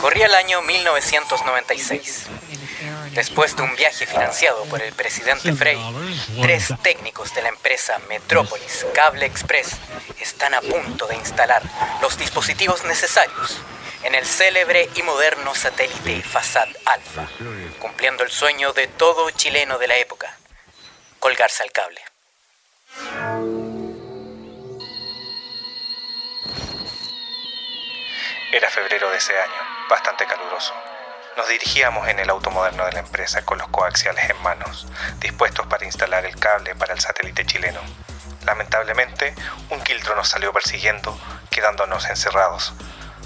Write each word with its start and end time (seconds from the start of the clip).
Corría 0.00 0.26
el 0.26 0.34
año 0.34 0.62
1996. 0.62 2.26
Después 3.12 3.56
de 3.56 3.62
un 3.62 3.74
viaje 3.76 4.06
financiado 4.06 4.64
por 4.64 4.82
el 4.82 4.92
presidente 4.92 5.52
Frey, 5.54 5.78
tres 6.42 6.68
técnicos 6.82 7.34
de 7.34 7.42
la 7.42 7.48
empresa 7.48 7.98
Metrópolis 8.08 8.86
Cable 8.94 9.24
Express 9.24 9.76
están 10.20 10.54
a 10.54 10.60
punto 10.60 11.06
de 11.06 11.16
instalar 11.16 11.62
los 12.02 12.18
dispositivos 12.18 12.84
necesarios 12.84 13.58
en 14.02 14.14
el 14.14 14.26
célebre 14.26 14.90
y 14.94 15.02
moderno 15.02 15.54
satélite 15.54 16.22
Fasad 16.22 16.68
Alpha, 16.84 17.28
cumpliendo 17.80 18.22
el 18.22 18.30
sueño 18.30 18.72
de 18.72 18.86
todo 18.86 19.30
chileno 19.30 19.78
de 19.78 19.88
la 19.88 19.96
época, 19.96 20.36
colgarse 21.18 21.62
al 21.62 21.72
cable. 21.72 22.00
Era 28.52 28.70
febrero 28.70 29.10
de 29.10 29.16
ese 29.16 29.36
año, 29.36 29.88
bastante 29.90 30.24
caluroso. 30.24 30.72
Nos 31.36 31.48
dirigíamos 31.48 32.06
en 32.08 32.20
el 32.20 32.30
auto 32.30 32.50
moderno 32.52 32.86
de 32.86 32.92
la 32.92 33.00
empresa 33.00 33.44
con 33.44 33.58
los 33.58 33.66
coaxiales 33.68 34.30
en 34.30 34.40
manos, 34.42 34.86
dispuestos 35.18 35.66
para 35.66 35.84
instalar 35.84 36.24
el 36.24 36.36
cable 36.36 36.76
para 36.76 36.94
el 36.94 37.00
satélite 37.00 37.44
chileno. 37.44 37.80
Lamentablemente, 38.44 39.34
un 39.70 39.82
quiltro 39.82 40.14
nos 40.14 40.28
salió 40.28 40.52
persiguiendo, 40.52 41.18
quedándonos 41.50 42.08
encerrados. 42.08 42.72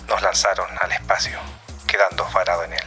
Nos 0.08 0.22
lanzaron 0.22 0.66
al 0.80 0.90
espacio, 0.90 1.38
quedando 1.86 2.24
varado 2.32 2.64
en 2.64 2.72
él. 2.72 2.84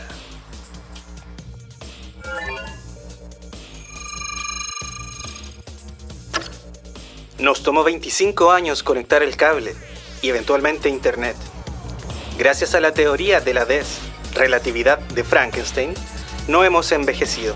Nos 7.37 7.61
tomó 7.61 7.83
25 7.83 8.51
años 8.51 8.81
conectar 8.81 9.21
el 9.21 9.37
cable 9.37 9.75
y 10.23 10.29
eventualmente 10.29 10.89
Internet. 10.89 11.37
Gracias 12.37 12.73
a 12.73 12.79
la 12.79 12.93
teoría 12.93 13.41
de 13.41 13.53
la 13.53 13.65
DES, 13.65 13.99
relatividad 14.33 14.99
de 14.99 15.23
Frankenstein, 15.23 15.93
no 16.47 16.63
hemos 16.63 16.91
envejecido. 16.91 17.55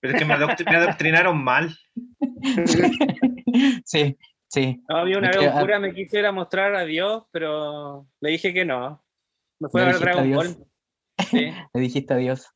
Pero 0.00 0.14
es 0.14 0.18
que 0.18 0.24
me, 0.24 0.34
adoctri- 0.34 0.68
me 0.70 0.76
adoctrinaron 0.76 1.42
mal. 1.42 1.76
Sí, 3.84 4.16
sí. 4.48 4.82
No, 4.88 4.98
había 4.98 5.18
una 5.18 5.30
Es 5.30 5.36
vez 5.38 5.48
un 5.50 5.56
ah, 5.56 5.60
cura 5.60 5.78
me 5.80 5.92
quisiera 5.94 6.32
mostrar 6.32 6.74
a 6.74 6.84
Dios, 6.84 7.24
pero 7.32 8.06
le 8.20 8.30
dije 8.30 8.54
que 8.54 8.64
no. 8.64 9.04
Me 9.58 9.68
fue 9.68 9.82
a 9.82 9.86
ver 9.86 9.98
Dragon 9.98 10.22
adiós. 10.22 10.56
Ball. 10.56 10.66
Sí, 11.30 11.50
Le 11.74 11.80
dijiste 11.80 12.14
adiós. 12.14 12.48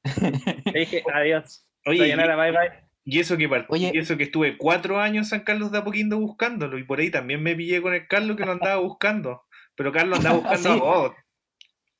le 0.72 0.81
dije 0.81 1.03
adiós. 1.15 1.66
Oye, 1.87 1.99
Sayonara, 1.99 2.37
bye 2.37 2.53
bye. 2.53 2.84
Y 3.04 3.19
eso 3.21 3.37
que 3.37 3.49
Oye. 3.69 3.91
y 3.93 3.99
eso 3.99 4.16
que 4.16 4.25
estuve 4.25 4.56
cuatro 4.56 4.99
años 5.00 5.27
en 5.27 5.31
San 5.31 5.41
Carlos 5.44 5.71
de 5.71 5.78
Apoquindo 5.78 6.19
buscándolo. 6.19 6.78
Y 6.78 6.84
por 6.84 7.00
ahí 7.00 7.10
también 7.10 7.43
me 7.43 7.54
pillé 7.54 7.83
con 7.83 7.93
el 7.93 8.06
Carlos 8.06 8.37
que 8.37 8.47
lo 8.47 8.53
andaba 8.53 8.81
buscando. 8.81 9.43
Pero 9.75 9.93
Carlos 9.93 10.19
andaba 10.19 10.37
buscando 10.38 10.62
Sí. 10.62 10.78
a 10.78 10.83
vos. 10.83 11.12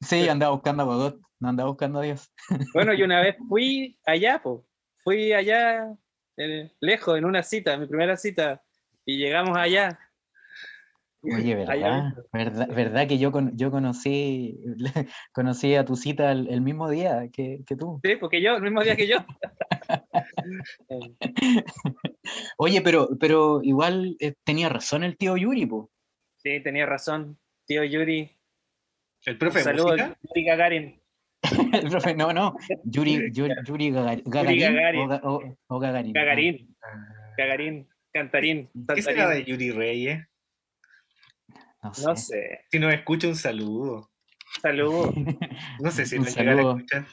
Sí, 0.01 0.29
andaba 0.29 0.53
buscando 0.53 0.83
a 0.85 0.87
Godot, 0.87 1.21
no 1.41 1.49
andaba 1.49 1.69
buscando 1.69 1.99
a 1.99 2.03
Dios. 2.03 2.33
Bueno, 2.73 2.95
yo 2.95 3.05
una 3.05 3.21
vez 3.21 3.37
fui 3.49 3.99
allá, 4.07 4.41
po. 4.43 4.65
Fui 5.05 5.33
allá, 5.35 5.95
lejos, 6.81 7.19
en 7.19 7.27
una 7.27 7.43
cita, 7.43 7.77
mi 7.77 7.87
primera 7.87 8.17
cita, 8.17 8.63
y 9.05 9.19
llegamos 9.19 9.57
allá. 9.57 9.99
Oye, 11.21 11.55
Allá 11.69 12.15
¿verdad? 12.33 12.69
¿Verdad, 12.75 13.07
que 13.07 13.19
yo, 13.19 13.31
con- 13.31 13.55
yo 13.57 13.71
conocí, 13.71 14.59
conocí 15.33 15.75
a 15.75 15.85
tu 15.85 15.95
cita 15.97 16.33
el, 16.33 16.49
el 16.49 16.63
mismo 16.63 16.89
día 16.89 17.29
que, 17.31 17.61
que 17.67 17.77
tú? 17.77 18.01
Sí, 18.03 18.17
porque 18.17 18.41
yo, 18.43 18.57
el 18.57 18.63
mismo 18.63 18.83
día 18.83 18.97
que 18.97 19.07
yo. 19.07 19.19
Oye, 22.57 22.81
pero, 22.81 23.11
pero 23.21 23.61
igual 23.63 24.17
eh, 24.21 24.35
tenía 24.43 24.71
razón 24.71 25.05
el 25.05 25.19
tío 25.19 25.37
Yuri, 25.37 25.67
po. 25.67 25.91
sí, 26.39 26.61
tenía 26.61 26.87
razón, 26.87 27.39
tío 27.67 27.85
Yuri. 27.85 28.35
El 29.27 29.37
profe 29.39 29.59
de 29.59 29.65
Saludos, 29.65 29.99
música. 29.99 30.19
Yuri 30.23 30.45
Gagarin. 30.47 31.01
El 31.73 31.91
profe, 31.91 32.15
no, 32.15 32.33
no. 32.33 32.57
Yuri, 32.85 33.31
Yuri, 33.33 33.55
Yuri 33.67 33.91
Gagar- 33.91 34.23
Gagarin, 34.25 34.61
Gagarin. 34.75 35.01
O, 35.01 35.09
Ga- 35.09 35.21
o- 35.25 35.57
o 35.69 35.79
Gagarin. 35.79 36.13
Gagarin, 36.13 36.77
Gagarin, 37.37 37.89
Cantarín, 38.13 38.71
¿Qué 38.95 39.03
será 39.03 39.29
de. 39.31 39.45
Yuri 39.45 39.71
Reyes? 39.73 40.27
No 41.83 41.93
sé. 41.95 42.05
No 42.07 42.17
sé. 42.17 42.61
Si 42.71 42.79
nos 42.79 42.95
escucha, 42.95 43.29
un 43.29 43.37
saludo. 43.37 44.11
Saludos. 44.63 45.13
No 45.81 45.91
sé 45.91 46.07
si 46.07 46.19
nos 46.19 46.35
llegará 46.37 46.53
a 46.53 46.57
saludo. 46.57 46.77
escuchar. 46.77 47.05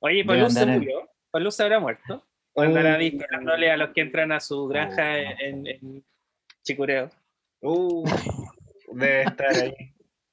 Oye, 0.00 0.24
Paluz 0.24 0.54
se 0.54 0.66
murió. 0.66 1.10
Paluz 1.30 1.58
habrá 1.60 1.80
muerto. 1.80 2.24
O 2.54 2.62
andará 2.62 2.94
Oh. 2.94 2.98
disparándole 2.98 3.70
a 3.70 3.76
los 3.76 3.90
que 3.90 4.00
entran 4.02 4.30
a 4.32 4.38
su 4.40 4.68
granja 4.68 5.18
en, 5.18 5.66
en 5.66 6.04
Chicureo. 6.62 7.10
Uh, 7.60 8.04
debe 8.92 9.22
estar 9.22 9.50
ahí. 9.56 9.74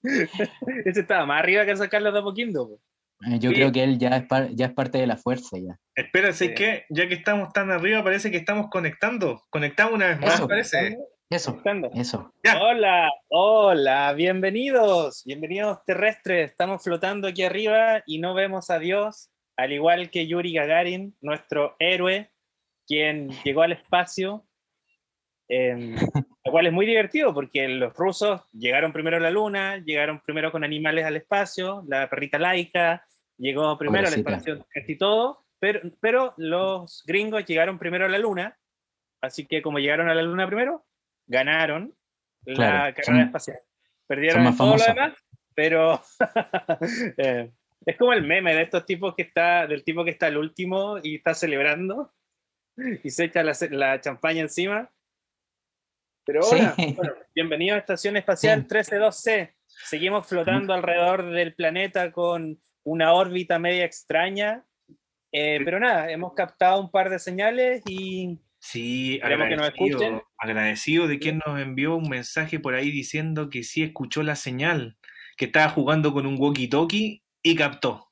Ese 0.85 0.99
estaba 1.01 1.25
más 1.25 1.39
arriba 1.39 1.65
que 1.65 1.75
sacarlo 1.75 2.11
de 2.11 2.19
Apoquindo. 2.19 2.67
po. 2.69 2.81
Eh, 3.27 3.39
Yo 3.39 3.49
Sí. 3.51 3.55
creo 3.55 3.71
que 3.71 3.83
él 3.83 3.97
ya 3.99 4.09
es, 4.17 4.25
par- 4.25 4.49
ya 4.51 4.65
es 4.67 4.73
parte 4.73 4.97
de 4.97 5.07
la 5.07 5.17
fuerza 5.17 5.57
ya. 5.59 5.77
Espera, 5.95 6.33
¿sí 6.33 6.53
que 6.53 6.85
ya 6.89 7.07
que 7.07 7.13
estamos 7.15 7.53
tan 7.53 7.69
arriba, 7.71 8.03
parece 8.03 8.31
que 8.31 8.37
estamos 8.37 8.67
conectando. 8.69 9.41
Conectamos 9.49 9.93
una 9.93 10.07
vez 10.07 10.19
más, 10.19 10.33
Eso. 10.35 10.47
parece. 10.47 10.97
Eso, 11.29 11.61
eso. 11.93 12.33
Ya. 12.43 12.61
Hola, 12.61 13.09
hola, 13.29 14.11
bienvenidos, 14.13 15.23
bienvenidos 15.25 15.79
terrestres. 15.85 16.51
Estamos 16.51 16.83
flotando 16.83 17.27
aquí 17.29 17.43
arriba 17.43 18.03
y 18.05 18.19
no 18.19 18.33
vemos 18.33 18.69
a 18.69 18.79
Dios, 18.79 19.29
al 19.55 19.71
igual 19.71 20.09
que 20.09 20.27
Yuri 20.27 20.51
Gagarin, 20.53 21.15
nuestro 21.21 21.77
héroe, 21.79 22.31
quien 22.85 23.29
llegó 23.45 23.61
al 23.61 23.71
espacio, 23.71 24.45
em, 25.47 25.95
lo 26.43 26.51
cual 26.51 26.67
es 26.67 26.73
muy 26.73 26.85
divertido 26.85 27.33
porque 27.33 27.67
los 27.69 27.93
rusos 27.95 28.41
llegaron 28.51 28.91
primero 28.91 29.15
a 29.15 29.21
la 29.21 29.31
luna, 29.31 29.77
llegaron 29.77 30.19
primero 30.21 30.51
con 30.51 30.65
animales 30.65 31.05
al 31.05 31.15
espacio, 31.15 31.83
la 31.87 32.09
perrita 32.09 32.39
laica 32.39 33.05
llegó 33.41 33.77
primero 33.77 34.05
Pobrecita. 34.07 34.29
espacio 34.31 34.65
casi 34.69 34.97
todo, 34.97 35.43
pero, 35.59 35.79
pero 35.99 36.33
los 36.37 37.03
gringos 37.05 37.45
llegaron 37.45 37.77
primero 37.79 38.05
a 38.05 38.09
la 38.09 38.19
luna, 38.19 38.57
así 39.21 39.45
que 39.47 39.61
como 39.61 39.79
llegaron 39.79 40.09
a 40.09 40.15
la 40.15 40.21
luna 40.21 40.47
primero, 40.47 40.85
ganaron 41.27 41.93
la 42.45 42.55
Claro, 42.55 42.95
carrera 42.95 43.03
son- 43.03 43.19
espacial. 43.19 43.59
Perdieron 44.07 44.57
todo 44.57 44.75
lo 44.77 44.83
demás, 44.83 45.13
pero 45.55 46.01
eh, 47.17 47.51
es 47.85 47.97
como 47.97 48.13
el 48.13 48.23
meme 48.23 48.53
de 48.55 48.63
estos 48.63 48.85
tipos 48.85 49.15
que 49.15 49.23
está, 49.23 49.67
del 49.67 49.83
tipo 49.83 50.03
que 50.03 50.11
está 50.11 50.27
el 50.27 50.37
último 50.37 50.97
y 51.01 51.15
está 51.15 51.33
celebrando 51.33 52.13
y 53.03 53.09
se 53.09 53.25
echa 53.25 53.43
la, 53.43 53.53
la 53.71 54.01
champaña 54.01 54.41
encima. 54.41 54.89
Pero 56.25 56.41
Sí. 56.43 56.55
hola, 56.57 56.75
bueno, 56.95 57.13
bienvenido 57.33 57.75
a 57.75 57.79
Estación 57.79 58.17
Espacial 58.17 58.67
132C. 58.67 59.53
Seguimos 59.65 60.27
flotando 60.27 60.73
alrededor 60.73 61.29
del 61.31 61.55
planeta 61.55 62.11
con 62.11 62.59
una 62.83 63.13
órbita 63.13 63.59
media 63.59 63.85
extraña. 63.85 64.65
Eh, 65.31 65.59
pero 65.63 65.79
nada, 65.79 66.11
hemos 66.11 66.33
captado 66.33 66.81
un 66.81 66.91
par 66.91 67.09
de 67.09 67.19
señales 67.19 67.81
y 67.87 68.39
Sí, 68.59 69.15
Esperemos 69.15 69.47
que 69.47 69.55
nos 69.55 69.67
escuchen. 69.69 69.95
agradecido, 69.95 70.23
agradecido 70.37 71.07
de 71.07 71.19
quien 71.19 71.41
nos 71.45 71.59
envió 71.59 71.95
un 71.95 72.09
mensaje 72.09 72.59
por 72.59 72.75
ahí 72.75 72.91
diciendo 72.91 73.49
que 73.49 73.63
sí 73.63 73.81
escuchó 73.81 74.21
la 74.21 74.35
señal, 74.35 74.97
que 75.35 75.45
estaba 75.45 75.69
jugando 75.69 76.13
con 76.13 76.27
un 76.27 76.37
walkie-talkie 76.37 77.23
y 77.41 77.55
captó. 77.55 78.11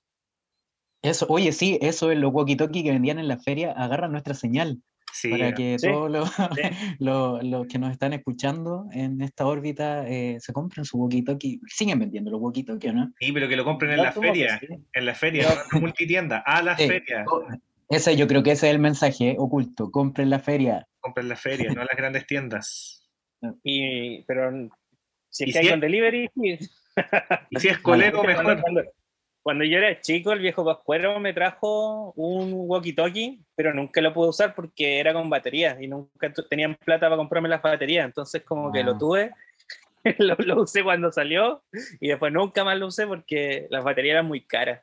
Eso, 1.04 1.28
oye, 1.30 1.52
sí, 1.52 1.78
eso 1.82 2.12
es 2.12 2.18
los 2.18 2.32
walkie-talkie 2.32 2.84
que 2.84 2.92
vendían 2.92 3.20
en 3.20 3.28
la 3.28 3.38
feria, 3.38 3.72
agarran 3.74 4.12
nuestra 4.12 4.34
señal 4.34 4.82
Sí, 5.14 5.30
para 5.30 5.54
que 5.54 5.78
Sí, 5.80 5.88
todos 5.88 6.10
los, 6.12 6.30
sí. 6.56 6.62
los- 7.00 7.44
los 7.44 7.68
que 7.68 7.80
nos 7.80 7.92
están 7.92 8.14
escuchando 8.14 8.86
en 8.92 9.22
esta 9.22 9.46
órbita 9.46 10.08
eh, 10.08 10.38
se 10.40 10.54
compren 10.54 10.86
su 10.86 10.98
walkie-talkie. 10.98 11.60
Siguen 11.68 12.00
vendiendo 12.00 12.32
los 12.32 12.40
walkie-talkie, 12.42 12.90
¿o 12.90 12.94
¿no? 12.94 13.12
sí, 13.20 13.32
pero 13.32 13.48
que 13.48 13.56
lo 13.56 13.66
compren 13.66 13.92
en 13.92 13.98
la 14.04 14.12
feria, 14.12 14.60
en 14.94 15.06
la 15.06 15.14
feria, 15.16 15.44
no 15.48 15.52
en 15.54 15.58
la 15.74 15.80
multitienda, 15.80 16.38
a 16.46 16.62
la 16.62 16.78
Sí. 16.78 16.88
feria. 16.88 17.26
Ese, 17.90 18.16
yo 18.16 18.28
creo 18.28 18.44
que 18.44 18.52
ese 18.52 18.68
es 18.68 18.74
el 18.76 18.80
mensaje 18.80 19.32
eh, 19.32 19.36
oculto. 19.40 19.90
Compren 19.90 20.30
la 20.30 20.38
feria. 20.40 20.88
Compren 21.00 21.26
en 21.26 21.30
la 21.30 21.36
feria, 21.36 21.72
no 21.74 21.82
en 21.82 21.88
las 21.88 21.98
grandes 21.98 22.26
tiendas. 22.28 22.96
Y, 23.64 24.24
pero 24.26 24.52
si 25.30 25.46
¿Y 25.46 25.50
es 25.50 25.52
que 25.52 25.52
si 25.54 25.58
hay 25.60 25.66
es- 25.66 25.72
con 25.72 25.80
delivery. 25.80 26.30
Y 26.36 27.60
si 27.60 27.68
es 27.70 27.78
colero, 27.82 28.22
Cuando- 28.22 28.56
mejor. 28.56 28.94
Cuando, 29.42 29.64
yo 29.64 29.78
era 29.78 30.00
chico, 30.02 30.32
el 30.34 30.40
viejo 30.40 30.66
Pascuero 30.66 31.20
me 31.20 31.34
trajo 31.34 32.12
un 32.16 32.52
walkie-talkie, 32.54 33.40
pero 33.56 33.74
nunca 33.74 34.02
lo 34.02 34.14
pude 34.14 34.30
usar 34.30 34.54
porque 34.54 35.00
era 35.00 35.14
con 35.14 35.30
baterías 35.30 35.82
y 35.82 35.88
nunca 35.88 36.32
tenían 36.50 36.76
plata 36.76 37.08
para 37.08 37.18
comprarme 37.18 37.50
las 37.50 37.62
baterías. 37.62 38.06
Entonces, 38.06 38.44
como 38.44 38.72
que 38.72 38.84
lo 38.84 38.92
Ah. 38.94 38.98
tuve, 38.98 39.32
lo, 40.20 40.36
lo 40.40 40.62
usé 40.64 40.84
cuando 40.84 41.12
salió 41.12 41.64
y 42.00 42.10
después 42.10 42.32
nunca 42.34 42.64
más 42.64 42.78
lo 42.78 42.88
usé 42.88 43.08
porque 43.08 43.68
las 43.70 43.84
baterías 43.84 44.14
eran 44.16 44.28
muy 44.28 44.42
caras. 44.42 44.82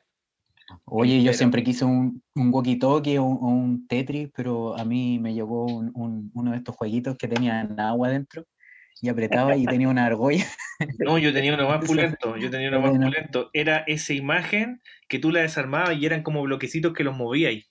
Oye, 0.85 1.19
yo 1.19 1.25
Pero- 1.27 1.37
siempre 1.37 1.63
quise 1.63 1.85
un, 1.85 2.21
un 2.35 2.51
walkie-talkie 2.51 3.19
o 3.19 3.23
un, 3.23 3.37
un 3.41 3.87
Tetris, 3.87 4.29
pero 4.35 4.75
a 4.77 4.83
mí 4.83 5.17
me 5.19 5.33
llegó 5.33 5.65
un- 5.65 6.31
uno 6.33 6.51
de 6.51 6.57
estos 6.57 6.75
jueguitos 6.75 7.15
que 7.15 7.27
tenían 7.27 7.79
agua 7.79 8.09
dentro 8.09 8.43
y 9.01 9.09
apretaba 9.09 9.55
y 9.55 9.65
tenía 9.65 9.87
una 9.89 10.05
argolla. 10.05 10.45
No, 10.99 11.17
yo 11.17 11.33
tenía 11.33 11.53
uno 11.55 11.67
más 11.67 11.83
pulento, 11.85 12.37
yo 12.37 12.49
tenía 12.51 12.69
uno 12.69 12.81
más 12.81 12.89
Bueno. 12.91 13.07
pulento. 13.07 13.49
Era 13.53 13.83
esa 13.87 14.13
imagen 14.13 14.81
que 15.07 15.17
tú 15.19 15.31
la 15.31 15.41
desarmabas 15.41 15.95
y 15.97 16.05
eran 16.05 16.21
como 16.23 16.43
bloquecitos 16.43 16.93
que 16.93 17.03
los 17.03 17.15
movíais. 17.15 17.67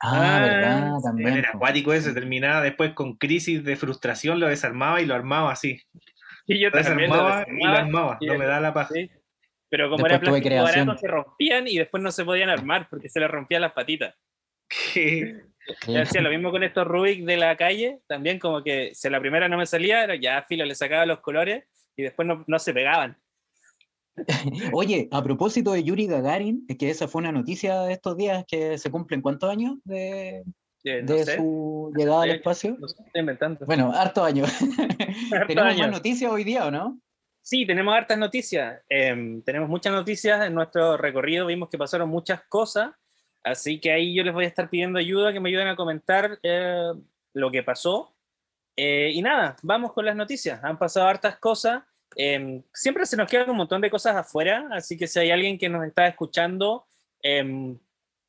Ah, 0.00 0.36
Ah, 0.36 0.40
verdad, 0.40 0.92
también. 1.02 1.36
Era 1.36 1.50
po. 1.52 1.58
acuático 1.58 1.92
ese, 1.92 2.12
terminaba 2.14 2.60
después 2.62 2.92
con 2.94 3.16
crisis 3.16 3.64
de 3.64 3.74
frustración, 3.74 4.38
lo 4.38 4.46
desarmaba 4.46 5.00
y 5.00 5.06
lo 5.06 5.14
armaba 5.16 5.50
así. 5.50 5.82
Y 6.46 6.60
yo 6.60 6.70
Lo 6.70 6.80
también 6.80 7.10
lo 7.10 7.16
desarmaba 7.16 7.42
y 7.48 7.50
lo 7.50 7.70
desarmaba, 7.70 7.78
armaba, 7.78 8.18
y 8.20 8.26
no 8.26 8.38
me 8.38 8.46
da 8.46 8.60
la 8.60 8.72
paz. 8.72 8.88
sí. 8.92 9.10
Pero 9.70 9.90
como 9.90 10.04
Después 10.04 10.12
era 10.12 10.20
plástico 10.30 10.62
barato, 10.62 10.96
se 10.98 11.08
rompían 11.08 11.66
y 11.68 11.76
después 11.76 12.02
no 12.02 12.10
se 12.12 12.24
podían 12.24 12.48
armar 12.48 12.86
porque 12.88 13.08
se 13.10 13.20
les 13.20 13.30
rompían 13.30 13.60
las 13.62 13.72
patitas. 13.72 14.14
Que- 14.94 15.42
Sí. 15.42 15.48
Yo 15.86 16.02
hacía 16.02 16.20
lo 16.22 16.30
mismo 16.30 16.50
con 16.50 16.62
estos 16.62 16.86
Rubik 16.86 17.24
de 17.24 17.36
la 17.36 17.56
calle, 17.56 18.00
también 18.06 18.38
como 18.38 18.62
que 18.62 18.94
si 18.94 19.08
la 19.10 19.20
primera 19.20 19.48
no 19.48 19.56
me 19.58 19.66
salía, 19.66 20.04
era 20.04 20.16
ya 20.16 20.42
filo, 20.42 20.64
le 20.64 20.74
sacaba 20.74 21.06
los 21.06 21.20
colores 21.20 21.64
y 21.96 22.02
después 22.02 22.26
no, 22.26 22.44
no 22.46 22.58
se 22.58 22.72
pegaban. 22.72 23.16
Oye, 24.72 25.08
a 25.12 25.22
propósito 25.22 25.72
de 25.72 25.84
Yuri 25.84 26.06
Gagarin, 26.06 26.64
es 26.68 26.76
que 26.76 26.90
esa 26.90 27.06
fue 27.08 27.20
una 27.20 27.32
noticia 27.32 27.82
de 27.82 27.92
estos 27.92 28.16
días 28.16 28.44
que 28.48 28.76
se 28.78 28.90
cumplen 28.90 29.22
cuántos 29.22 29.50
años 29.50 29.76
de, 29.84 30.42
Eh, 30.84 31.02
no 31.02 31.14
de 31.14 31.24
sé, 31.24 31.36
su 31.36 31.92
llegada 31.96 32.22
al 32.22 32.30
espacio. 32.30 32.76
no 32.78 32.88
sé, 32.88 33.02
estoy 33.04 33.20
inventando. 33.20 33.64
Bueno, 33.66 33.92
harto 33.94 34.24
años. 34.24 34.48
Hartos 35.32 35.46
Tenemos 35.46 35.74
más 35.74 35.74
años. 35.74 35.90
noticias 35.90 36.30
hoy 36.32 36.44
día, 36.44 36.66
¿o 36.66 36.70
no? 36.70 37.00
Sí, 37.42 37.66
tenemos 37.66 37.94
hartas 37.94 38.18
noticias. 38.18 38.82
Em, 38.88 39.42
tenemos 39.42 39.68
muchas 39.68 39.92
noticias 39.92 40.46
en 40.46 40.54
nuestro 40.54 40.96
recorrido. 40.96 41.46
Vimos 41.46 41.68
que 41.70 41.78
pasaron 41.78 42.08
muchas 42.10 42.42
cosas. 42.48 42.90
Así 43.48 43.80
que 43.80 43.92
ahí 43.92 44.14
yo 44.14 44.22
les 44.22 44.34
voy 44.34 44.44
a 44.44 44.48
estar 44.48 44.68
pidiendo 44.68 44.98
ayuda, 44.98 45.32
que 45.32 45.40
me 45.40 45.48
ayuden 45.48 45.68
a 45.68 45.76
comentar 45.76 46.38
eh, 46.42 46.92
lo 47.34 47.50
que 47.50 47.62
pasó. 47.62 48.14
Eh, 48.76 49.10
y 49.12 49.22
nada, 49.22 49.56
vamos 49.62 49.92
con 49.92 50.04
las 50.04 50.14
noticias. 50.14 50.62
Han 50.62 50.78
pasado 50.78 51.08
hartas 51.08 51.38
cosas. 51.38 51.82
Em, 52.14 52.62
siempre 52.72 53.06
se 53.06 53.16
nos 53.16 53.28
quedan 53.28 53.50
un 53.50 53.56
montón 53.56 53.80
de 53.80 53.90
cosas 53.90 54.16
afuera. 54.16 54.68
Así 54.72 54.96
que 54.96 55.06
si 55.06 55.18
hay 55.18 55.30
alguien 55.30 55.58
que 55.58 55.68
nos 55.68 55.84
está 55.84 56.06
escuchando 56.06 56.84
em, 57.22 57.78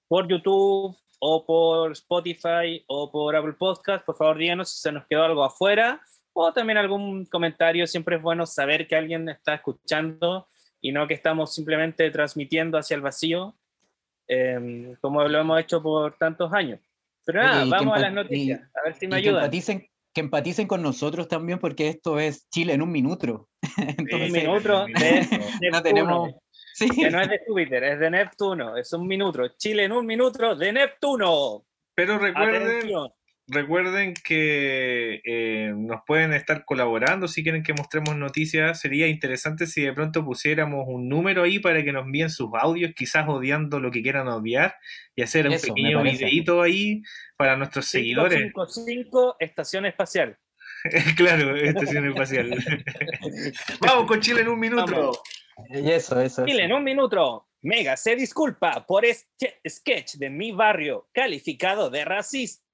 por 0.08 0.28
YouTube 0.28 0.96
o 1.20 1.46
por 1.46 1.92
Spotify 1.92 2.84
o 2.88 3.12
por 3.12 3.36
Apple 3.36 3.54
Podcast, 3.54 4.06
por 4.06 4.16
favor 4.16 4.38
díganos 4.38 4.72
si 4.72 4.80
se 4.80 4.92
nos 4.92 5.06
quedó 5.06 5.24
algo 5.24 5.44
afuera 5.44 6.02
o 6.34 6.54
también 6.54 6.78
algún 6.78 7.26
comentario. 7.26 7.86
Siempre 7.86 8.16
es 8.16 8.22
bueno 8.22 8.46
saber 8.46 8.88
que 8.88 8.96
alguien 8.96 9.28
está 9.30 9.56
escuchando 9.56 10.48
y 10.82 10.92
no 10.92 11.08
que 11.08 11.14
estamos 11.14 11.54
simplemente 11.54 12.10
transmitiendo 12.10 12.78
hacia 12.78 12.96
el 12.96 13.02
vacío, 13.02 13.56
eh, 14.30 14.96
como 15.02 15.24
lo 15.28 15.40
hemos 15.40 15.60
hecho 15.60 15.82
por 15.84 16.16
tantos 16.18 16.54
años. 16.54 16.80
Pero 17.26 17.42
nada, 17.44 17.58
Oye, 17.62 17.68
y 17.68 17.72
vamos 17.72 17.98
a 17.98 18.00
las 18.00 18.14
noticias, 18.14 18.62
a 18.76 18.86
ver 18.86 18.96
si 18.96 19.08
me 19.08 19.20
Y 19.20 19.24
que 19.24 19.28
ayudan. 19.30 19.44
empaticen, 19.44 19.88
que 20.14 20.22
empaticen 20.22 20.68
con 20.68 20.82
nosotros 20.82 21.28
también, 21.28 21.60
porque 21.60 21.90
esto 21.90 22.20
es 22.20 22.48
Chile 22.50 22.74
en 22.74 22.82
un 22.82 22.92
minuto. 22.92 23.50
Entonces, 23.78 24.28
Un 24.30 24.32
minuto 24.32 24.86
de 24.86 24.94
no 24.94 25.82
Neptuno, 25.82 25.82
tenemos. 25.84 26.32
Sí. 26.74 26.90
que 26.90 27.10
no 27.12 27.20
es 27.22 27.30
de 27.30 27.40
Júpiter, 27.46 27.84
es 27.84 28.00
de 28.00 28.10
Neptuno, 28.10 28.78
es 28.78 28.94
un 28.94 29.06
minuto. 29.06 29.48
Chile 29.58 29.84
en 29.84 29.92
un 29.92 30.06
minuto 30.06 30.56
de 30.56 30.72
Neptuno. 30.72 31.66
Pero 31.94 32.18
recuerden, 32.18 32.64
Atención. 32.64 33.10
Recuerden 33.50 34.14
que 34.14 35.22
eh, 35.24 35.74
nos 35.76 36.02
pueden 36.06 36.34
estar 36.34 36.66
colaborando 36.66 37.28
si 37.28 37.44
quieren 37.44 37.64
que 37.64 37.74
mostremos 37.74 38.16
noticias. 38.16 38.80
Sería 38.80 39.08
interesante 39.08 39.66
si 39.66 39.82
de 39.82 39.94
pronto 39.94 40.24
pusiéramos 40.24 40.86
un 40.88 41.10
número 41.10 41.44
ahí 41.44 41.60
para 41.60 41.84
que 41.84 41.92
nos 41.92 42.06
envíen 42.06 42.30
sus 42.30 42.50
audios, 42.54 42.92
quizás 42.96 43.28
odiando 43.28 43.80
lo 43.80 43.92
que 43.92 44.02
quieran 44.02 44.28
odiar, 44.28 44.76
y 45.16 45.22
hacer 45.22 45.48
un 45.48 45.54
Eso, 45.54 45.68
pequeño 45.68 46.02
videíto 46.04 46.62
ahí 46.62 47.02
para 47.38 47.58
nuestros 47.58 47.86
seguidores. 47.86 48.38
555 48.38 49.38
Estación 49.40 49.86
Espacial. 49.86 50.38
claro, 51.18 51.56
estación 51.56 52.08
espacial. 52.08 52.50
Vamos 53.82 54.08
con 54.08 54.22
Chile 54.22 54.42
en 54.42 54.48
un 54.48 54.60
minuto. 54.60 54.86
Vamos. 54.86 55.22
Y 55.70 55.92
Eso, 55.92 56.20
eso. 56.22 56.46
Chile, 56.46 56.64
en 56.64 56.74
un 56.74 56.84
minuto. 56.84 57.48
Mega 57.62 57.98
se 57.98 58.16
disculpa 58.16 58.86
por 58.86 59.04
este 59.04 59.60
sketch 59.68 60.16
de 60.16 60.30
mi 60.30 60.54
barrio 60.54 61.10
calificado 61.12 61.90
de 61.90 62.06
racista. 62.06 62.69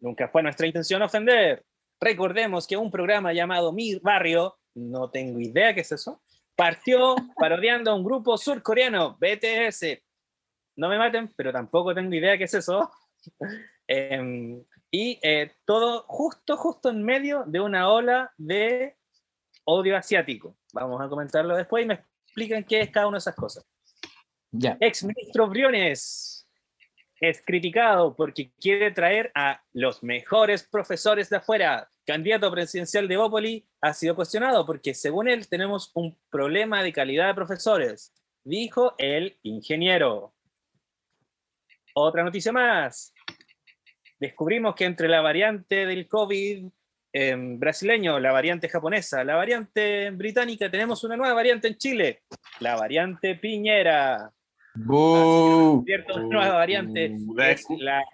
Nunca 0.00 0.28
fue 0.28 0.42
nuestra 0.42 0.66
intención 0.66 1.02
ofender. 1.02 1.64
Recordemos 2.00 2.66
que 2.66 2.76
un 2.76 2.90
programa 2.90 3.32
llamado 3.32 3.72
Mi 3.72 3.94
Barrio, 3.96 4.58
no 4.74 5.10
tengo 5.10 5.40
idea 5.40 5.74
qué 5.74 5.80
es 5.80 5.92
eso, 5.92 6.20
partió 6.54 7.14
parodiando 7.36 7.90
a 7.90 7.94
un 7.94 8.04
grupo 8.04 8.36
surcoreano, 8.36 9.16
BTS. 9.18 10.02
No 10.76 10.88
me 10.88 10.98
maten, 10.98 11.32
pero 11.36 11.52
tampoco 11.52 11.94
tengo 11.94 12.12
idea 12.14 12.36
qué 12.36 12.44
es 12.44 12.54
eso. 12.54 12.90
Em, 13.86 14.64
y 14.90 15.18
eh, 15.22 15.56
todo 15.66 16.04
justo, 16.08 16.56
justo 16.56 16.88
en 16.88 17.02
medio 17.02 17.44
de 17.46 17.60
una 17.60 17.90
ola 17.90 18.32
de 18.38 18.96
odio 19.64 19.94
asiático. 19.94 20.56
Vamos 20.72 21.02
a 21.02 21.08
comentarlo 21.10 21.54
después 21.54 21.84
y 21.84 21.88
me 21.88 22.02
explican 22.24 22.64
qué 22.64 22.80
es 22.80 22.90
cada 22.90 23.06
una 23.06 23.16
de 23.16 23.18
esas 23.18 23.34
cosas. 23.34 23.66
Ya. 24.52 24.78
Ex 24.80 25.04
ministro 25.04 25.48
Briones 25.48 26.43
es 27.28 27.42
criticado 27.44 28.14
porque 28.14 28.50
quiere 28.60 28.90
traer 28.90 29.30
a 29.34 29.62
los 29.72 30.02
mejores 30.02 30.62
profesores 30.62 31.30
de 31.30 31.36
afuera. 31.36 31.90
Candidato 32.06 32.50
presidencial 32.50 33.08
de 33.08 33.16
Bópoli 33.16 33.66
ha 33.80 33.94
sido 33.94 34.14
cuestionado 34.14 34.66
porque 34.66 34.94
según 34.94 35.28
él 35.28 35.48
tenemos 35.48 35.90
un 35.94 36.16
problema 36.30 36.82
de 36.82 36.92
calidad 36.92 37.28
de 37.28 37.34
profesores, 37.34 38.12
dijo 38.44 38.94
el 38.98 39.38
ingeniero. 39.42 40.34
Otra 41.94 42.24
noticia 42.24 42.52
más. 42.52 43.14
Descubrimos 44.18 44.74
que 44.74 44.84
entre 44.84 45.08
la 45.08 45.20
variante 45.20 45.86
del 45.86 46.08
COVID 46.08 46.66
eh, 47.12 47.36
brasileño, 47.36 48.18
la 48.18 48.32
variante 48.32 48.68
japonesa, 48.68 49.22
la 49.22 49.36
variante 49.36 50.10
británica, 50.10 50.70
tenemos 50.70 51.04
una 51.04 51.16
nueva 51.16 51.34
variante 51.34 51.68
en 51.68 51.78
Chile, 51.78 52.22
la 52.60 52.74
variante 52.76 53.36
Piñera. 53.36 54.32
¡Bú! 54.74 55.82
Cierto, 55.86 56.18
nueva 56.20 56.54
variante 56.54 57.16
la 57.34 57.50
es 57.50 57.64
escu- 57.66 57.78
la 57.78 58.04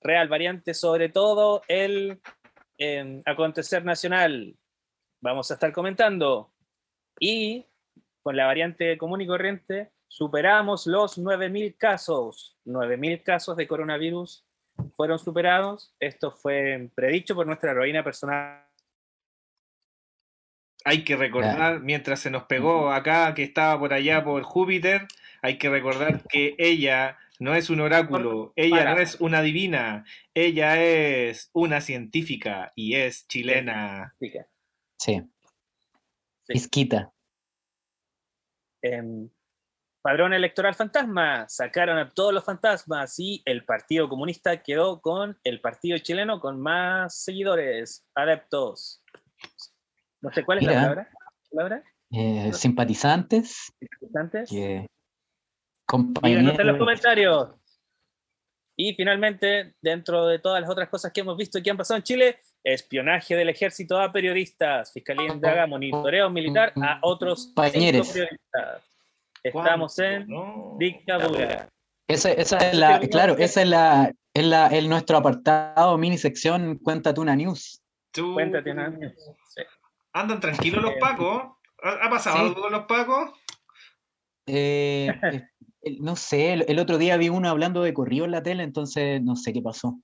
real 0.00 0.28
variante, 0.28 0.74
sobre 0.74 1.08
todo 1.08 1.62
el 1.68 2.20
eh, 2.78 3.22
acontecer 3.24 3.84
nacional. 3.84 4.56
Vamos 5.20 5.50
a 5.50 5.54
estar 5.54 5.72
comentando. 5.72 6.52
Y 7.18 7.66
con 8.22 8.36
la 8.36 8.46
variante 8.46 8.96
común 8.98 9.20
y 9.22 9.26
corriente 9.26 9.90
superamos 10.08 10.86
los 10.86 11.18
9.000 11.18 11.76
casos. 11.76 12.56
9.000 12.64 13.22
casos 13.22 13.56
de 13.56 13.66
coronavirus 13.66 14.44
fueron 14.96 15.18
superados. 15.18 15.94
Esto 15.98 16.30
fue 16.30 16.90
predicho 16.94 17.34
por 17.34 17.46
nuestra 17.46 17.72
heroína 17.72 18.04
personal. 18.04 18.64
Hay 20.84 21.02
que 21.02 21.16
recordar, 21.16 21.80
mientras 21.80 22.20
se 22.20 22.30
nos 22.30 22.44
pegó 22.44 22.92
acá, 22.92 23.32
que 23.34 23.42
estaba 23.42 23.78
por 23.78 23.94
allá 23.94 24.22
por 24.22 24.42
Júpiter, 24.42 25.06
hay 25.44 25.58
que 25.58 25.68
recordar 25.68 26.22
que 26.26 26.54
ella 26.56 27.18
no 27.38 27.54
es 27.54 27.68
un 27.68 27.80
oráculo, 27.80 28.54
ella 28.56 28.78
Para. 28.78 28.94
no 28.94 29.00
es 29.02 29.20
una 29.20 29.42
divina, 29.42 30.06
ella 30.32 30.82
es 30.82 31.50
una 31.52 31.82
científica 31.82 32.72
y 32.74 32.94
es 32.94 33.28
chilena. 33.28 34.16
Sí. 34.18 34.32
Sí. 34.98 35.22
Isquita. 36.48 37.12
em, 38.80 39.28
Padrón 40.00 40.32
electoral 40.32 40.74
fantasma, 40.74 41.46
sacaron 41.46 41.98
a 41.98 42.08
todos 42.08 42.32
los 42.32 42.42
fantasmas 42.42 43.18
y 43.18 43.42
el 43.44 43.66
Partido 43.66 44.08
Comunista 44.08 44.62
quedó 44.62 45.02
con 45.02 45.38
el 45.44 45.60
partido 45.60 45.98
chileno 45.98 46.40
con 46.40 46.58
más 46.58 47.22
seguidores, 47.22 48.06
adeptos. 48.14 49.02
No 50.22 50.32
sé 50.32 50.42
cuál 50.42 50.58
es 50.58 50.64
la 50.64 50.72
palabra. 50.72 51.10
¿Palabra? 51.50 51.82
Eh, 52.12 52.50
simpatizantes, 52.54 53.74
que 54.48 54.86
Díganos 55.98 56.22
en 56.22 56.44
los 56.46 56.52
compañeros. 56.56 56.78
comentarios. 56.78 57.48
Y 58.76 58.94
finalmente, 58.94 59.74
dentro 59.80 60.26
de 60.26 60.40
todas 60.40 60.60
las 60.60 60.68
otras 60.70 60.88
cosas 60.88 61.12
que 61.12 61.20
hemos 61.20 61.36
visto 61.36 61.62
que 61.62 61.70
han 61.70 61.76
pasado 61.76 61.96
en 61.98 62.02
Chile, 62.02 62.38
espionaje 62.64 63.36
del 63.36 63.48
ejército 63.48 64.00
a 64.00 64.10
periodistas, 64.12 64.92
fiscalía 64.92 65.32
indaga 65.32 65.66
monitoreo 65.66 66.28
militar 66.30 66.72
a 66.82 66.98
otros 67.02 67.46
Compañeros. 67.54 68.08
periodistas. 68.08 68.82
Estamos 69.44 69.98
en 70.00 70.26
No. 70.28 70.74
dictadura. 70.78 71.68
Esa, 72.08 72.32
esa 72.32 72.58
es 72.58 72.76
la, 72.76 72.98
claro, 73.00 73.36
esa 73.38 73.62
es 73.62 73.68
la, 73.68 74.12
es 74.34 74.44
la, 74.44 74.66
es 74.66 74.84
nuestro 74.86 75.18
apartado 75.18 75.96
mini 75.96 76.18
sección 76.18 76.78
Cuéntate 76.78 77.20
una 77.20 77.36
news. 77.36 77.80
Tú- 78.10 78.34
Cuéntate 78.34 78.72
una. 78.72 78.90
Sí. 79.48 79.62
Andan 80.12 80.40
tranquilos 80.40 80.82
los 80.82 80.94
pacos. 81.00 81.44
¿Ha, 81.82 82.08
pasado 82.10 82.36
Sí. 82.38 82.42
algo 82.42 82.60
con 82.62 82.72
los 82.72 82.84
pacos? 82.86 83.30
Eh, 84.46 85.08
eh, 85.08 85.18
el- 85.22 85.48
no 86.00 86.16
sé, 86.16 86.52
el, 86.52 86.64
el 86.68 86.78
otro 86.78 86.98
día 86.98 87.16
vi 87.16 87.28
uno 87.28 87.48
hablando 87.48 87.82
de 87.82 87.94
corrido 87.94 88.24
en 88.24 88.30
la 88.32 88.42
tele, 88.42 88.62
entonces 88.62 89.22
no 89.22 89.36
sé 89.36 89.52
qué 89.52 89.62
pasó. 89.62 89.98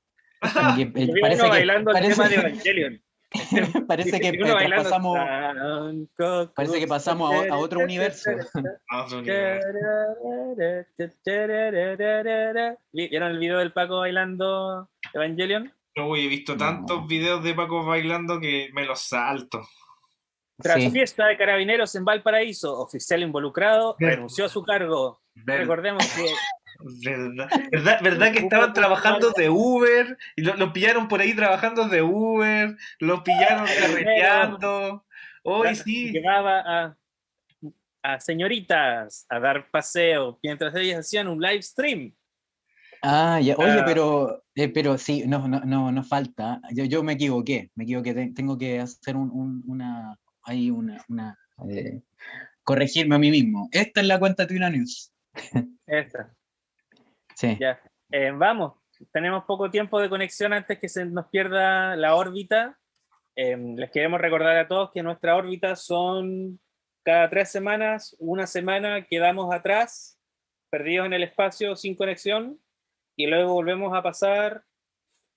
Que, 0.76 0.82
eh, 0.94 1.06
Yo 1.06 1.14
vi 1.14 1.20
parece 1.20 1.42
uno 1.42 1.50
que- 1.52 1.58
bailando 1.58 1.90
el 1.90 1.94
parece- 1.94 2.14
tema 2.14 2.28
de 2.28 2.34
Evangelion. 2.40 3.02
parece 3.86 4.20
que 4.20 4.30
uno 4.30 4.46
eh, 4.48 4.52
bailando, 4.54 4.82
pasamos, 4.90 5.18
parece 6.54 6.80
que 6.80 6.86
pasamos 6.88 7.32
a, 7.32 7.54
a 7.54 7.58
otro 7.58 7.78
universo. 7.78 8.28
¿Vieron 12.92 13.30
el 13.30 13.38
video 13.38 13.58
del 13.58 13.72
Paco 13.72 13.98
bailando 13.98 14.88
Evangelion? 15.14 15.72
No, 15.96 16.16
he 16.16 16.26
visto 16.28 16.52
No. 16.52 16.58
tantos 16.58 17.06
videos 17.06 17.42
de 17.42 17.54
Paco 17.54 17.84
bailando 17.84 18.40
que 18.40 18.70
me 18.72 18.84
los 18.84 19.00
salto. 19.00 19.60
Tras 20.58 20.76
Sí. 20.82 20.90
fiesta 20.90 21.26
de 21.26 21.36
carabineros 21.38 21.94
en 21.94 22.04
Valparaíso, 22.04 22.78
oficial 22.80 23.22
involucrado 23.22 23.96
renunció 23.98 24.44
a 24.44 24.48
su 24.48 24.62
cargo. 24.62 25.20
Ver- 25.44 25.60
Recordemos 25.60 26.04
que 26.14 26.26
¿Verdad, 27.04 27.48
verdad, 27.70 28.00
verdad 28.02 28.32
que 28.32 28.38
estaban 28.38 28.72
trabajando 28.72 29.32
de 29.32 29.50
Uber 29.50 30.16
y 30.34 30.42
lo- 30.42 30.56
los 30.56 30.72
pillaron 30.72 31.08
por 31.08 31.20
ahí 31.20 31.34
trabajando 31.34 31.88
de 31.88 32.00
Uber, 32.02 32.74
los 33.00 33.20
pillaron 33.20 33.66
carreteando. 33.80 35.04
Hoy 35.42 35.74
sí. 35.76 36.10
llevaba 36.10 36.60
a, 36.64 36.96
a 38.02 38.20
señoritas 38.20 39.26
a 39.28 39.38
dar 39.40 39.70
paseo 39.70 40.38
mientras 40.42 40.74
ellas 40.74 41.00
hacían 41.00 41.28
un 41.28 41.40
live 41.40 41.62
stream. 41.62 42.14
Ah, 43.02 43.40
ya. 43.42 43.56
Oye, 43.56 43.80
Ah. 43.80 43.84
pero, 43.86 44.44
eh, 44.54 44.68
pero 44.68 44.96
sí, 44.98 45.24
no, 45.26 45.48
no, 45.48 45.60
no, 45.60 45.90
no 45.92 46.02
falta. 46.04 46.60
Yo, 46.72 46.84
yo 46.84 47.02
me 47.02 47.12
equivoqué, 47.14 47.70
me 47.74 47.84
equivoqué. 47.84 48.14
te- 48.14 48.32
Tengo 48.34 48.56
que 48.58 48.80
hacer 48.80 49.16
un- 49.16 49.30
un- 49.30 49.62
una, 49.66 50.18
hay 50.44 50.70
una, 50.70 51.02
una 51.08 51.38
eh, 51.70 52.00
corregirme 52.62 53.16
a 53.16 53.18
mí 53.18 53.30
mismo. 53.30 53.68
Esta 53.72 54.00
es 54.00 54.06
la 54.06 54.18
cuenta 54.18 54.46
de 54.46 54.56
una 54.56 54.70
news. 54.70 55.12
Esta, 55.86 56.34
Sí. 57.34 57.56
ya. 57.58 57.80
Eh, 58.10 58.32
vamos, 58.34 58.74
tenemos 59.12 59.44
poco 59.44 59.70
tiempo 59.70 60.00
de 60.00 60.08
conexión 60.08 60.52
antes 60.52 60.78
que 60.78 60.88
se 60.88 61.04
nos 61.06 61.28
pierda 61.28 61.96
la 61.96 62.14
órbita. 62.14 62.78
Eh, 63.36 63.56
les 63.76 63.90
queremos 63.90 64.20
recordar 64.20 64.56
a 64.56 64.68
todos 64.68 64.90
que 64.92 65.02
nuestra 65.02 65.36
órbita 65.36 65.76
son 65.76 66.60
cada 67.02 67.30
tres 67.30 67.50
semanas, 67.50 68.14
una 68.18 68.46
semana 68.46 69.06
quedamos 69.06 69.54
atrás, 69.54 70.18
perdidos 70.70 71.06
en 71.06 71.14
el 71.14 71.22
espacio 71.22 71.74
sin 71.76 71.94
conexión, 71.96 72.60
y 73.16 73.26
luego 73.26 73.54
volvemos 73.54 73.96
a 73.96 74.02
pasar, 74.02 74.64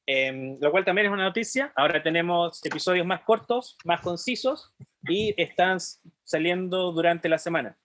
eh, 0.06 0.58
lo 0.60 0.72
cual 0.72 0.84
también 0.84 1.08
es 1.08 1.14
una 1.14 1.24
noticia. 1.24 1.72
Ahora 1.76 2.04
tenemos 2.04 2.64
episodios 2.66 3.06
más 3.06 3.22
cortos, 3.22 3.78
más 3.86 4.02
concisos, 4.02 4.74
y 5.08 5.34
están 5.42 5.78
saliendo 6.24 6.92
durante 6.92 7.30
la 7.30 7.38
semana. 7.38 7.78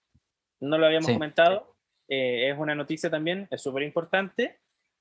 No 0.61 0.77
lo 0.79 0.87
habíamos 0.87 1.07
Sí. 1.07 1.13
comentado, 1.15 1.77
eh, 2.09 2.51
es 2.51 2.59
una 2.59 2.75
noticia 2.75 3.11
también, 3.11 3.47
es 3.51 3.63
súper 3.63 3.83
importante. 3.83 4.59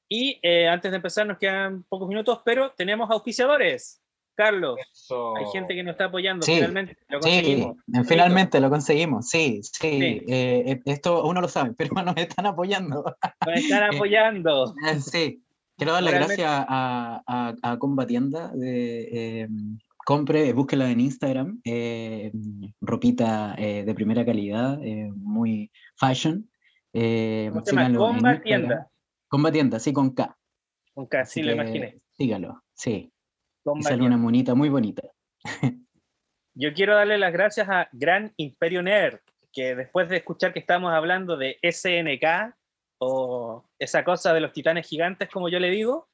Y 0.09 0.39
eh, 0.41 0.67
antes 0.67 0.91
de 0.91 0.97
empezar, 0.97 1.27
nos 1.27 1.37
quedan 1.37 1.83
pocos 1.83 2.07
minutos, 2.07 2.41
pero 2.45 2.71
tenemos 2.71 3.09
auspiciadores. 3.11 4.01
Carlos, 4.35 4.77
Eso. 4.93 5.35
hay 5.35 5.45
gente 5.51 5.73
que 5.73 5.81
nos 5.81 5.93
está 5.93 6.05
apoyando, 6.05 6.45
Sí, 6.45 6.53
finalmente 6.53 6.95
lo 7.09 7.19
Sí, 7.23 7.29
conseguimos. 7.29 7.77
eh, 7.91 8.03
finalmente 8.07 8.59
lo 8.59 8.69
conseguimos. 8.69 9.29
Sí, 9.29 9.61
sí. 9.63 9.71
Sí. 9.81 9.87
eh, 10.27 10.63
eh, 10.67 10.79
esto 10.85 11.25
uno 11.25 11.41
lo 11.41 11.47
sabe, 11.47 11.73
pero 11.77 11.93
nos 12.03 12.15
están 12.17 12.45
apoyando. 12.45 13.03
Nos 13.45 13.55
están 13.55 13.83
apoyando. 13.95 14.75
Eh, 14.87 14.99
Sí, 15.01 15.41
quiero 15.75 15.93
dar 15.93 16.03
las 16.03 16.13
gracias 16.13 16.47
a, 16.47 17.23
a, 17.25 17.55
a 17.63 17.77
Combatienda. 17.79 18.51
De, 18.53 19.41
eh, 19.41 19.47
compre, 20.05 20.53
búsquela 20.53 20.89
en 20.91 20.99
Instagram. 20.99 21.59
eh, 21.65 22.31
ropita 22.79 23.55
eh, 23.57 23.83
de 23.85 23.93
primera 23.95 24.23
calidad, 24.23 24.79
eh, 24.83 25.09
muy 25.15 25.71
fashion. 25.95 26.47
Eh, 26.93 27.49
¿Cómo 27.51 27.65
se 27.65 27.75
llama? 27.75 27.97
Combatienda. 27.97 28.89
Combatienda, 29.27 29.79
sí, 29.79 29.93
con 29.93 30.13
K. 30.13 30.37
Un 30.95 31.05
casi 31.07 31.41
Así 31.41 31.43
lo 31.43 31.47
que 31.49 31.53
imaginé. 31.61 32.01
Sígalo, 32.11 32.63
sí. 32.73 33.11
Y 33.75 33.83
sale 33.83 34.03
una 34.03 34.17
monita 34.17 34.55
muy 34.55 34.69
bonita. 34.69 35.03
Yo 36.55 36.73
quiero 36.73 36.95
darle 36.95 37.17
las 37.17 37.31
gracias 37.33 37.67
a 37.69 37.87
Gran 37.91 38.33
Imperio 38.37 38.81
Nerd, 38.81 39.19
que 39.51 39.75
después 39.75 40.09
de 40.09 40.17
escuchar 40.17 40.53
que 40.53 40.59
estamos 40.59 40.91
hablando 40.91 41.37
de 41.37 41.59
SNK 41.61 42.55
o 42.99 43.69
esa 43.77 44.03
cosa 44.03 44.33
de 44.33 44.39
los 44.39 44.53
titanes 44.53 44.87
gigantes, 44.87 45.29
como 45.29 45.49
yo 45.49 45.59
le 45.59 45.69
digo, 45.69 46.09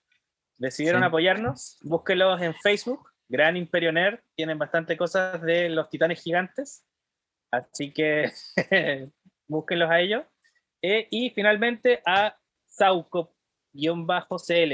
decidieron 0.58 1.01
Sí. 1.01 1.08
apoyarnos. 1.08 1.77
Búsquenlos 1.84 2.42
en 2.42 2.53
Facebook, 2.56 3.10
Gran 3.30 3.56
Imperio 3.56 3.94
Nerd, 3.94 4.20
tienen 4.36 4.58
bastante 4.60 4.98
cosas 4.98 5.42
de 5.42 5.70
los 5.70 5.89
titanes 5.89 6.22
gigantes, 6.22 6.86
así 7.51 7.94
que 7.94 8.34
búsquenlos 9.48 9.89
a 9.89 10.01
ellos. 10.01 10.24
Eh, 10.86 11.08
y 11.10 11.30
finalmente 11.30 12.02
a 12.06 12.38
Sauco-CL, 12.68 13.32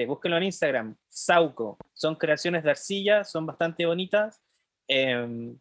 búsquenlo 0.07 0.37
en 0.37 0.43
Instagram, 0.43 0.95
Sauco. 1.07 1.77
Son 1.93 2.15
creaciones 2.15 2.63
de 2.63 2.71
arcilla, 2.71 3.23
son 3.23 3.45
bastante 3.45 3.85
bonitas. 3.85 4.41
Em, 4.87 5.55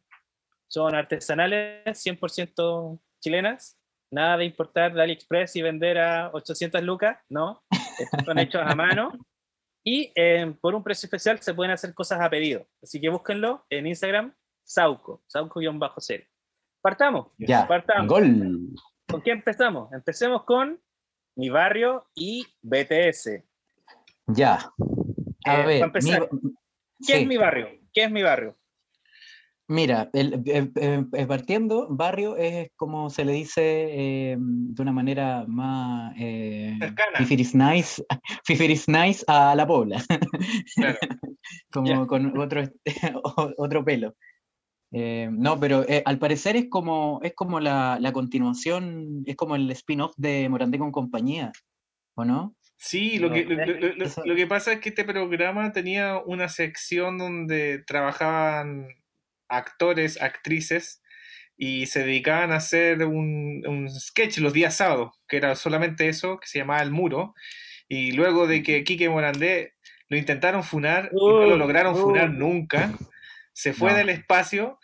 son 0.67 0.95
artesanales, 0.95 2.03
100% 2.03 2.99
chilenas. 3.21 3.79
Nada 4.11 4.39
de 4.39 4.47
importar 4.47 4.95
de 4.95 5.03
AliExpress 5.03 5.55
y 5.57 5.63
vender 5.63 5.99
a 5.99 6.31
800 6.33 6.83
lucas, 6.83 7.19
no. 7.29 7.63
Estos 7.99 8.25
son 8.25 8.39
hechos 8.39 8.63
a 8.65 8.75
mano. 8.75 9.13
Y 9.85 10.13
em, 10.15 10.55
por 10.55 10.75
un 10.75 10.83
precio 10.83 11.07
especial 11.07 11.41
se 11.43 11.53
pueden 11.53 11.73
hacer 11.73 11.93
cosas 11.93 12.21
a 12.23 12.31
pedido. 12.31 12.67
Así 12.83 12.99
que 13.01 13.11
búsquenlo 13.11 13.67
en 13.69 13.87
Instagram, 13.87 14.35
Sauco, 14.65 15.23
Sauco-0. 15.27 16.27
Partamos. 16.81 17.27
Ya, 17.37 17.69
Partamos. 17.69 18.07
gol. 18.07 18.75
¿Con 19.11 19.23
qué 19.23 19.31
empezamos? 19.31 19.93
Empecemos 19.93 20.45
con 20.45 20.81
Mi 21.37 21.49
Barrio 21.49 22.07
y 22.15 22.47
BTS. 22.63 23.43
Ya. 24.27 24.55
A 25.45 25.63
Eh, 25.63 25.67
ver, 25.67 25.81
para 25.81 25.87
empezar, 25.87 26.29
mi- 26.31 26.51
¿Qué 27.07 27.13
sí. 27.13 27.13
es 27.15 27.27
mi 27.27 27.37
barrio? 27.37 27.69
¿Qué 27.93 28.05
es 28.05 28.11
mi 28.11 28.23
barrio? 28.23 28.57
Mira, 29.71 30.09
el, 30.15 30.71
partiendo, 31.29 31.87
barrio 31.91 32.37
es 32.37 32.71
como 32.77 33.11
se 33.11 33.25
le 33.27 33.33
dice 33.33 33.61
eh, 34.33 34.37
de 34.39 34.83
una 34.83 34.93
manera 34.93 35.45
más 35.47 36.15
eh, 36.19 36.75
Cercana. 36.81 37.19
fifiris 37.19 37.55
nice, 37.55 38.03
fifiris 38.45 38.89
nice 38.89 39.25
a 39.29 39.55
la 39.55 39.67
pobla, 39.67 40.03
Claro. 40.75 40.99
como 41.73 42.07
con 42.07 42.37
otro, 42.39 42.63
otro 43.59 43.85
pelo. 43.85 44.15
Eh, 44.91 45.29
no, 45.31 45.61
pero 45.61 45.87
eh, 45.89 46.03
al 46.07 46.19
parecer 46.19 46.57
es 46.57 46.67
como, 46.71 47.21
es 47.23 47.35
como 47.35 47.61
la, 47.61 47.99
la 48.01 48.13
continuación, 48.13 49.23
es 49.27 49.37
como 49.37 49.55
el 49.57 49.71
spin-off 49.71 50.15
de 50.17 50.49
Morandé 50.49 50.79
con 50.79 50.93
compañía, 50.93 51.53
¿o 52.15 52.25
no? 52.25 52.57
Sí, 52.77 53.19
lo 53.19 53.29
No 53.29 53.35
que, 53.35 53.45
lo, 53.45 53.57
sé. 53.57 53.67
lo- 53.67 53.95
lo- 53.97 54.05
Eso- 54.05 54.23
lo 54.25 54.35
que 54.37 54.47
pasa 54.47 54.73
es 54.73 54.81
que 54.81 54.89
este 54.91 55.05
programa 55.05 55.73
tenía 55.73 56.19
una 56.25 56.49
sección 56.49 57.19
donde 57.19 57.83
trabajaban 57.87 58.89
actores, 59.49 60.21
actrices, 60.23 61.03
y 61.61 61.87
se 61.87 62.05
dedicaban 62.05 62.53
a 62.53 62.57
hacer 62.57 63.05
un, 63.05 63.65
un 63.67 63.91
sketch 63.91 64.39
los 64.39 64.53
días 64.53 64.77
sábados, 64.77 65.11
que 65.27 65.39
era 65.39 65.57
solamente 65.57 66.09
eso, 66.09 66.39
que 66.39 66.47
se 66.47 66.61
llamaba 66.61 66.83
El 66.83 66.93
Muro, 66.93 67.35
y 67.89 68.13
luego 68.13 68.47
de 68.47 68.63
que 68.63 68.85
Quique 68.85 69.09
Morandé 69.09 69.73
lo 70.09 70.17
intentaron 70.17 70.63
funar 70.63 71.11
y 71.13 71.17
no 71.17 71.45
lo 71.47 71.57
lograron 71.57 71.95
uh. 71.95 71.99
funar 71.99 72.31
nunca, 72.31 72.95
se 73.59 73.73
fue 73.73 73.91
No. 73.91 73.97
del 73.97 74.09
espacio 74.11 74.79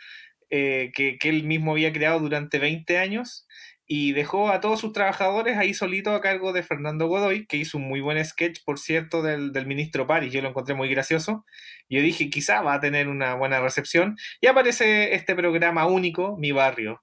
eh, 0.51 0.91
que, 0.95 1.17
que 1.17 1.29
él 1.29 1.45
mismo 1.45 1.73
había 1.73 1.93
creado 1.93 2.19
durante 2.19 2.59
20 2.59 2.99
años 2.99 3.47
y 3.87 4.13
dejó 4.13 4.51
a 4.51 4.61
todos 4.61 4.81
sus 4.81 4.93
trabajadores 4.93 5.57
ahí 5.57 5.75
solito 5.75 6.13
a 6.13 6.21
cargo 6.21 6.53
de 6.53 6.65
Fernando 6.65 7.07
Godoy, 7.07 7.47
que 7.47 7.57
hizo 7.57 7.79
un 7.79 7.87
muy 7.87 8.01
buen 8.01 8.23
sketch, 8.25 8.65
por 8.65 8.81
cierto, 8.81 9.23
del, 9.23 9.53
del 9.53 9.67
ministro 9.67 10.09
París. 10.09 10.33
Yo 10.33 10.43
lo 10.43 10.49
encontré 10.49 10.75
muy 10.75 10.89
gracioso. 10.89 11.45
Yo 11.89 12.01
dije, 12.01 12.31
quizá 12.31 12.63
va 12.63 12.75
a 12.75 12.81
tener 12.81 13.09
una 13.09 13.35
buena 13.35 13.61
recepción. 13.61 14.17
Y 14.41 14.49
aparece 14.49 15.15
este 15.15 15.37
programa 15.37 15.87
único, 15.87 16.37
Mi 16.37 16.51
Barrio. 16.51 17.01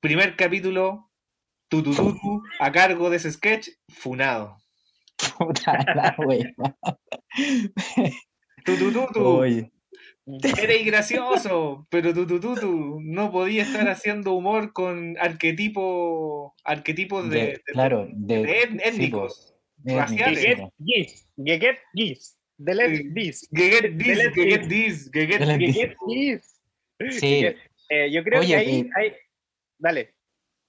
Primer 0.00 0.36
capítulo, 0.36 1.10
Tutututu, 1.68 2.42
a 2.60 2.70
cargo 2.70 3.08
de 3.08 3.16
ese 3.16 3.32
sketch, 3.32 3.70
funado. 3.88 4.58
Puta 5.38 5.78
la 5.94 6.14
Oye, 9.16 9.70
eres 10.26 10.86
gracioso, 10.86 11.86
pero 11.90 12.14
Tutututu, 12.14 12.98
no 13.02 13.30
podía 13.30 13.62
estar 13.62 13.88
haciendo 13.88 14.32
humor 14.32 14.72
con 14.72 15.16
arquetipo, 15.18 16.54
arquetipos 16.64 17.28
de, 17.30 17.36
de- 17.38 17.46
de- 17.46 17.62
claro, 17.72 18.08
de, 18.10 18.42
de 18.42 18.68
sí, 18.68 18.78
étnicos, 18.84 19.54
po, 19.86 19.96
raciales. 19.96 20.40
Get 20.42 20.58
gifs, 20.78 21.26
get 21.36 21.76
Sí. 22.96 23.10
this, 23.14 23.48
Que 23.54 23.70
get 23.70 23.98
this, 23.98 24.18
get 24.34 24.68
this. 24.68 24.68
this, 24.68 25.10
get 25.12 25.58
this. 25.58 25.74
get 25.74 25.96
gifs. 26.08 26.60
Sí. 27.20 27.44
Eh, 27.90 28.10
yo 28.10 28.24
creo 28.24 28.40
Oye, 28.40 28.48
que 28.48 28.56
ahí 28.56 28.80
eh, 28.80 28.90
hay... 28.96 29.12
Dale. 29.78 30.14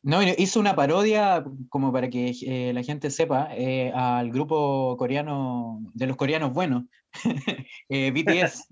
No, 0.08 0.22
hizo 0.22 0.60
una 0.60 0.76
parodia, 0.76 1.44
como 1.70 1.92
para 1.92 2.12
que 2.12 2.32
eh, 2.46 2.74
la 2.74 2.84
gente 2.84 3.10
sepa, 3.10 3.50
eh, 3.54 3.92
al 3.96 4.30
grupo 4.30 4.96
coreano, 4.98 5.80
de 5.96 6.06
los 6.06 6.16
coreanos 6.16 6.54
buenos, 6.54 6.84
eh, 7.90 8.12
BTS. 8.12 8.68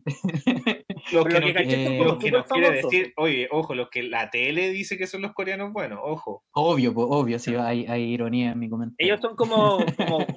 Los 1.12 1.24
Por 1.24 1.34
que, 1.34 1.40
lo 1.40 1.54
que 1.54 1.64
eh, 1.98 2.04
los 2.04 2.24
nos 2.32 2.46
quiere 2.46 2.72
decir, 2.72 3.14
oye, 3.18 3.50
ojo, 3.52 3.74
los 3.74 3.90
que 3.90 4.04
la 4.04 4.30
tele 4.30 4.70
dice 4.70 4.96
que 4.96 5.08
son 5.08 5.24
los 5.24 5.34
coreanos 5.34 5.74
buenos, 5.74 6.00
ojo. 6.04 6.44
Obvio, 6.52 6.94
po, 6.94 7.02
obvio, 7.08 7.40
sí, 7.40 7.56
hay, 7.56 7.88
hay 7.88 8.04
ironía 8.04 8.52
en 8.52 8.60
mi 8.60 8.70
comentario. 8.70 8.98
Ellos 9.00 9.20
son 9.20 9.36
como, 9.36 9.84
como 9.98 10.28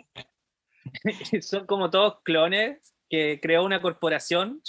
son 1.43 1.67
como 1.67 1.91
todos 1.91 2.23
clones 2.23 2.95
que 3.11 3.38
creó 3.43 3.67
una 3.67 3.83
corporación 3.83 4.62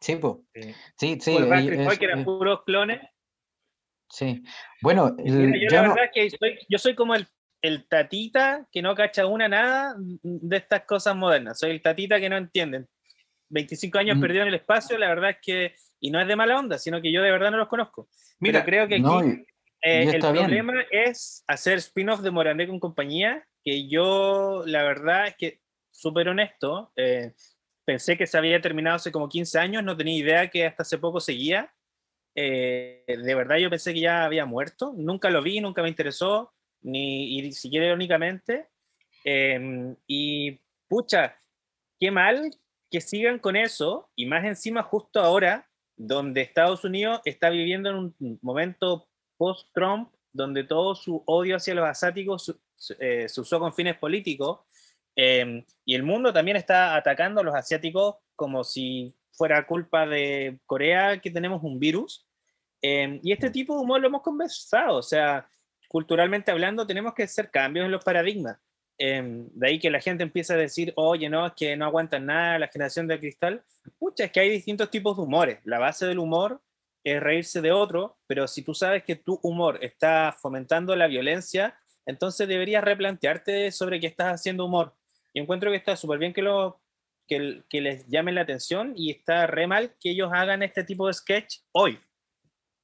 Sí, 0.00 0.16
po. 0.16 0.44
Sí. 0.54 0.74
sí, 0.98 1.18
sí. 1.20 1.36
eh, 1.36 1.44
Boys, 1.44 1.66
es- 1.92 1.98
que 1.98 2.04
eran 2.04 2.20
eh, 2.20 2.24
puros 2.24 2.62
clones. 2.64 3.00
Sí. 4.14 4.42
Bueno, 4.80 5.14
el- 5.18 5.52
yo 5.54 5.68
yo 5.70 5.76
la 5.76 5.82
no- 5.82 5.94
verdad 5.94 6.10
es 6.14 6.30
que 6.30 6.36
soy, 6.38 6.58
yo 6.68 6.78
soy 6.78 6.94
como 6.94 7.14
el, 7.14 7.26
el 7.62 7.86
tatita 7.88 8.66
que 8.70 8.82
no 8.82 8.94
cacha 8.94 9.26
una 9.26 9.48
nada 9.48 9.94
de 9.98 10.56
estas 10.56 10.82
cosas 10.84 11.16
modernas. 11.16 11.58
Soy 11.58 11.70
el 11.72 11.82
tatita 11.82 12.20
que 12.20 12.28
no 12.28 12.36
entienden. 12.36 12.86
25 13.50 13.98
años 13.98 14.16
Mm. 14.16 14.20
perdido 14.20 14.42
en 14.42 14.48
el 14.48 14.54
espacio, 14.54 14.96
la 14.98 15.08
verdad 15.08 15.30
es 15.30 15.36
que, 15.42 15.74
y 16.00 16.10
no 16.10 16.20
es 16.20 16.26
de 16.26 16.36
mala 16.36 16.58
onda, 16.58 16.78
sino 16.78 17.00
que 17.00 17.12
yo 17.12 17.22
de 17.22 17.30
verdad 17.30 17.50
no 17.50 17.58
los 17.58 17.68
conozco. 17.68 18.08
Mira, 18.40 18.60
Pero 18.64 18.66
creo 18.66 18.88
que 18.88 18.94
aquí 18.96 19.02
no, 19.02 19.24
y- 19.24 19.46
eh, 19.82 20.02
el 20.04 20.08
bien. 20.10 20.20
problema 20.20 20.72
es 20.90 21.44
hacer 21.46 21.78
spin-off 21.78 22.20
de 22.20 22.30
Morandé 22.30 22.66
con 22.66 22.80
compañía, 22.80 23.46
que 23.62 23.86
yo 23.88 24.62
la 24.66 24.82
verdad 24.82 25.26
es 25.28 25.36
que, 25.36 25.60
súper 25.90 26.28
honesto, 26.28 26.92
eh, 26.96 27.32
pensé 27.84 28.16
que 28.16 28.26
se 28.26 28.36
había 28.38 28.60
terminado 28.60 28.96
hace 28.96 29.12
como 29.12 29.28
15 29.28 29.58
años, 29.58 29.84
no 29.84 29.96
tenía 29.96 30.16
idea 30.18 30.48
que 30.50 30.66
hasta 30.66 30.82
hace 30.82 30.98
poco 30.98 31.20
seguía. 31.20 31.70
Eh, 32.34 33.04
de 33.06 33.34
verdad 33.34 33.58
yo 33.58 33.70
pensé 33.70 33.94
que 33.94 34.00
ya 34.00 34.24
había 34.24 34.44
muerto, 34.44 34.92
nunca 34.96 35.30
lo 35.30 35.42
vi, 35.42 35.60
nunca 35.60 35.82
me 35.82 35.88
interesó, 35.88 36.52
ni, 36.82 37.40
ni 37.42 37.52
siquiera 37.52 37.86
irónicamente. 37.86 38.68
Eh, 39.24 39.94
y 40.06 40.60
pucha, 40.88 41.36
qué 41.98 42.10
mal 42.10 42.50
que 42.90 43.00
sigan 43.00 43.38
con 43.38 43.56
eso, 43.56 44.10
y 44.14 44.26
más 44.26 44.44
encima 44.44 44.82
justo 44.82 45.20
ahora, 45.20 45.68
donde 45.96 46.42
Estados 46.42 46.84
Unidos 46.84 47.20
está 47.24 47.50
viviendo 47.50 47.90
en 47.90 47.96
un 47.96 48.38
momento 48.42 49.08
post-Trump, 49.36 50.12
donde 50.32 50.64
todo 50.64 50.94
su 50.94 51.22
odio 51.26 51.56
hacia 51.56 51.74
los 51.74 51.88
asiáticos 51.88 52.54
eh, 52.98 53.28
se 53.28 53.40
usó 53.40 53.58
con 53.58 53.74
fines 53.74 53.96
políticos, 53.96 54.60
eh, 55.16 55.64
y 55.84 55.94
el 55.94 56.02
mundo 56.02 56.32
también 56.32 56.56
está 56.56 56.96
atacando 56.96 57.40
a 57.40 57.44
los 57.44 57.54
asiáticos 57.54 58.16
como 58.36 58.64
si 58.64 59.14
fuera 59.36 59.66
culpa 59.66 60.06
de 60.06 60.58
Corea 60.66 61.20
que 61.20 61.30
tenemos 61.30 61.62
un 61.62 61.78
virus. 61.78 62.26
Eh, 62.82 63.20
y 63.22 63.32
este 63.32 63.50
tipo 63.50 63.74
de 63.74 63.82
humor 63.82 64.00
lo 64.00 64.08
hemos 64.08 64.22
conversado, 64.22 64.98
o 64.98 65.02
sea, 65.02 65.48
culturalmente 65.88 66.50
hablando 66.50 66.86
tenemos 66.86 67.14
que 67.14 67.22
hacer 67.22 67.50
cambios 67.50 67.86
en 67.86 67.92
los 67.92 68.04
paradigmas. 68.04 68.58
Eh, 68.98 69.22
de 69.24 69.66
ahí 69.66 69.78
que 69.78 69.90
la 69.90 70.00
gente 70.00 70.22
empieza 70.22 70.54
a 70.54 70.58
decir, 70.58 70.92
oye, 70.96 71.28
no, 71.28 71.46
es 71.46 71.52
que 71.54 71.76
no 71.76 71.84
aguantan 71.84 72.26
nada 72.26 72.58
la 72.58 72.68
generación 72.68 73.06
de 73.08 73.18
cristal. 73.18 73.64
Pucha, 73.98 74.24
es 74.24 74.32
que 74.32 74.40
hay 74.40 74.50
distintos 74.50 74.90
tipos 74.90 75.16
de 75.16 75.22
humores. 75.22 75.58
La 75.64 75.78
base 75.78 76.06
del 76.06 76.18
humor 76.18 76.60
es 77.02 77.22
reírse 77.22 77.60
de 77.60 77.72
otro, 77.72 78.18
pero 78.26 78.46
si 78.46 78.62
tú 78.62 78.74
sabes 78.74 79.02
que 79.04 79.16
tu 79.16 79.38
humor 79.42 79.78
está 79.82 80.34
fomentando 80.40 80.94
la 80.96 81.06
violencia, 81.06 81.78
entonces 82.06 82.48
deberías 82.48 82.84
replantearte 82.84 83.70
sobre 83.72 84.00
qué 84.00 84.06
estás 84.06 84.34
haciendo 84.34 84.64
humor. 84.64 84.94
Y 85.32 85.40
encuentro 85.40 85.70
que 85.70 85.76
está 85.76 85.96
súper 85.96 86.18
bien 86.18 86.32
que, 86.32 86.42
lo, 86.42 86.80
que, 87.26 87.80
les 87.80 88.06
llamen 88.08 88.34
la 88.34 88.42
atención 88.42 88.92
y 88.96 89.10
está 89.10 89.46
re 89.46 89.66
mal 89.66 89.94
que 90.00 90.10
ellos 90.10 90.30
hagan 90.32 90.62
este 90.62 90.84
tipo 90.84 91.06
de 91.06 91.14
sketch 91.14 91.58
hoy. 91.72 91.98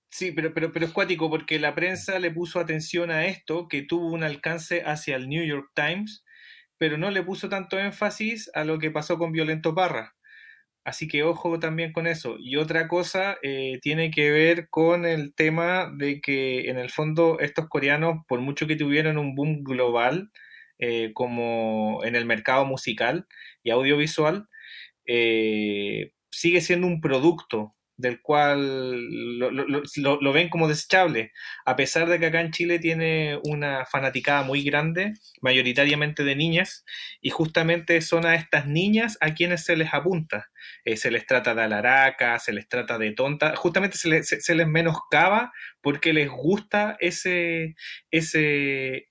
Sí, 0.09 0.33
pero, 0.33 0.53
pero, 0.53 0.73
pero 0.73 0.87
es 0.87 0.93
cuático 0.93 1.31
porque 1.31 1.59
la 1.59 1.75
prensa 1.75 2.19
le 2.19 2.31
puso 2.31 2.59
atención 2.59 3.11
a 3.11 3.27
esto, 3.27 3.69
que 3.69 3.83
tuvo 3.83 4.09
un 4.09 4.25
alcance 4.25 4.83
hacia 4.83 5.17
el 5.17 5.29
New 5.29 5.45
York 5.45 5.71
Times, 5.75 6.25
pero 6.79 6.99
no 6.99 7.11
le 7.11 7.23
puso 7.23 7.49
tanto 7.49 7.79
énfasis 7.79 8.51
a 8.55 8.65
lo 8.65 8.79
que 8.79 8.91
pasó 8.91 9.19
con 9.19 9.33
Violento 9.33 9.75
Parra. 9.75 10.17
Así 10.85 11.09
que 11.09 11.23
ojo 11.23 11.59
también 11.59 11.93
con 11.93 12.07
eso. 12.07 12.37
Y 12.39 12.57
otra 12.57 12.89
cosa 12.89 13.39
eh, 13.43 13.79
tiene 13.83 14.11
que 14.11 14.31
ver 14.31 14.69
con 14.71 15.05
el 15.05 15.35
tema 15.35 15.91
de 15.95 16.21
que 16.21 16.71
en 16.71 16.79
el 16.79 16.91
fondo 16.91 17.39
estos 17.39 17.69
coreanos, 17.69 18.25
por 18.27 18.41
mucho 18.41 18.67
que 18.67 18.77
tuvieron 18.77 19.19
un 19.19 19.35
boom 19.35 19.63
global, 19.63 20.31
eh, 20.81 21.13
como 21.15 22.01
en 22.05 22.17
el 22.17 22.27
mercado 22.27 22.65
musical 22.67 23.27
y 23.63 23.71
audiovisual, 23.71 24.49
eh, 25.07 26.13
sigue 26.31 26.61
siendo 26.61 26.87
un 26.87 27.01
producto 27.01 27.73
del 27.97 28.23
cual 28.23 29.39
lo, 29.39 29.51
lo- 29.51 29.67
lo- 29.69 30.21
lo 30.23 30.33
ven 30.33 30.49
como 30.49 30.69
desechable, 30.69 31.33
a 31.67 31.77
pesar 31.77 32.09
de 32.09 32.19
que 32.19 32.27
acá 32.27 32.41
en 32.41 32.51
Chile 32.51 32.79
tiene 32.79 33.39
una 33.45 33.85
fanaticada 33.85 34.43
muy 34.43 34.63
grande, 34.65 35.13
mayoritariamente 35.43 36.25
de 36.25 36.35
niñas, 36.35 36.85
y 37.21 37.29
justamente 37.29 38.01
son 38.01 38.25
a 38.25 38.37
estas 38.37 38.67
niñas 38.67 39.19
a 39.21 39.35
quienes 39.35 39.65
se 39.65 39.77
les 39.77 39.93
apunta. 39.93 40.47
Eh, 40.87 40.97
se 40.97 41.11
les 41.11 41.27
trata 41.27 41.55
de 41.55 41.63
alaraca, 41.63 42.39
se 42.39 42.53
les 42.55 42.69
trata 42.69 42.97
de 42.99 43.13
tonta, 43.13 43.55
justamente 43.57 43.99
se 43.99 44.09
les, 44.09 44.29
se- 44.29 44.55
les 44.55 44.67
menoscaba 44.67 45.53
porque 45.83 46.15
les 46.15 46.31
gusta 46.31 46.97
ese, 47.01 47.75
ese, 48.11 49.09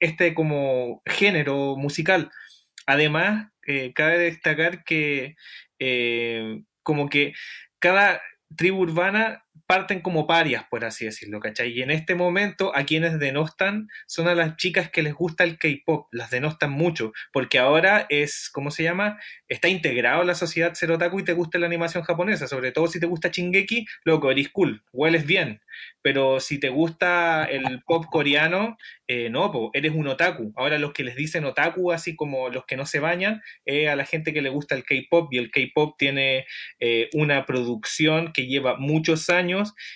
este 0.00 0.34
como 0.34 1.02
género 1.06 1.76
musical. 1.76 2.30
Además, 2.86 3.48
eh, 3.66 3.92
cabe 3.94 4.18
destacar 4.18 4.84
que 4.84 5.36
eh, 5.78 6.62
como 6.82 7.08
que 7.08 7.34
cada 7.78 8.20
tribu 8.56 8.80
urbana 8.82 9.44
parten 9.66 10.00
como 10.00 10.26
parias, 10.26 10.64
por 10.70 10.84
así 10.84 11.04
decirlo, 11.04 11.40
¿cachai? 11.40 11.72
Y 11.72 11.82
en 11.82 11.90
este 11.90 12.14
momento 12.14 12.74
a 12.74 12.84
quienes 12.84 13.18
denostan 13.18 13.88
son 14.06 14.28
a 14.28 14.34
las 14.34 14.56
chicas 14.56 14.90
que 14.90 15.02
les 15.02 15.14
gusta 15.14 15.44
el 15.44 15.58
K-pop, 15.58 16.08
las 16.12 16.30
denostan 16.30 16.72
mucho, 16.72 17.12
porque 17.32 17.58
ahora 17.58 18.06
es, 18.08 18.50
¿cómo 18.52 18.70
se 18.70 18.82
llama? 18.82 19.18
Está 19.48 19.68
integrado 19.68 20.22
en 20.22 20.28
la 20.28 20.34
sociedad 20.34 20.74
ser 20.74 20.92
otaku 20.92 21.20
y 21.20 21.24
te 21.24 21.32
gusta 21.32 21.58
la 21.58 21.66
animación 21.66 22.04
japonesa, 22.04 22.46
sobre 22.46 22.72
todo 22.72 22.86
si 22.86 23.00
te 23.00 23.06
gusta 23.06 23.28
Shingeki, 23.28 23.86
loco, 24.04 24.30
eres 24.30 24.48
cool, 24.50 24.82
hueles 24.92 25.26
bien, 25.26 25.60
pero 26.02 26.40
si 26.40 26.58
te 26.58 26.68
gusta 26.68 27.44
el 27.44 27.82
pop 27.82 28.06
coreano, 28.10 28.76
eh, 29.06 29.28
no, 29.28 29.70
eres 29.72 29.92
un 29.92 30.06
otaku. 30.06 30.52
Ahora 30.56 30.78
los 30.78 30.92
que 30.92 31.04
les 31.04 31.16
dicen 31.16 31.44
otaku, 31.44 31.92
así 31.92 32.16
como 32.16 32.48
los 32.48 32.64
que 32.64 32.76
no 32.76 32.86
se 32.86 33.00
bañan, 33.00 33.42
es 33.64 33.88
a 33.88 33.96
la 33.96 34.04
gente 34.04 34.32
que 34.32 34.42
le 34.42 34.50
gusta 34.50 34.74
el 34.74 34.84
K-pop 34.84 35.32
y 35.32 35.38
el 35.38 35.50
K-pop 35.50 35.96
tiene 35.98 36.46
eh, 36.78 37.08
una 37.12 37.44
producción 37.44 38.32
que 38.32 38.46
lleva 38.46 38.76
muchos 38.76 39.28
años 39.30 39.49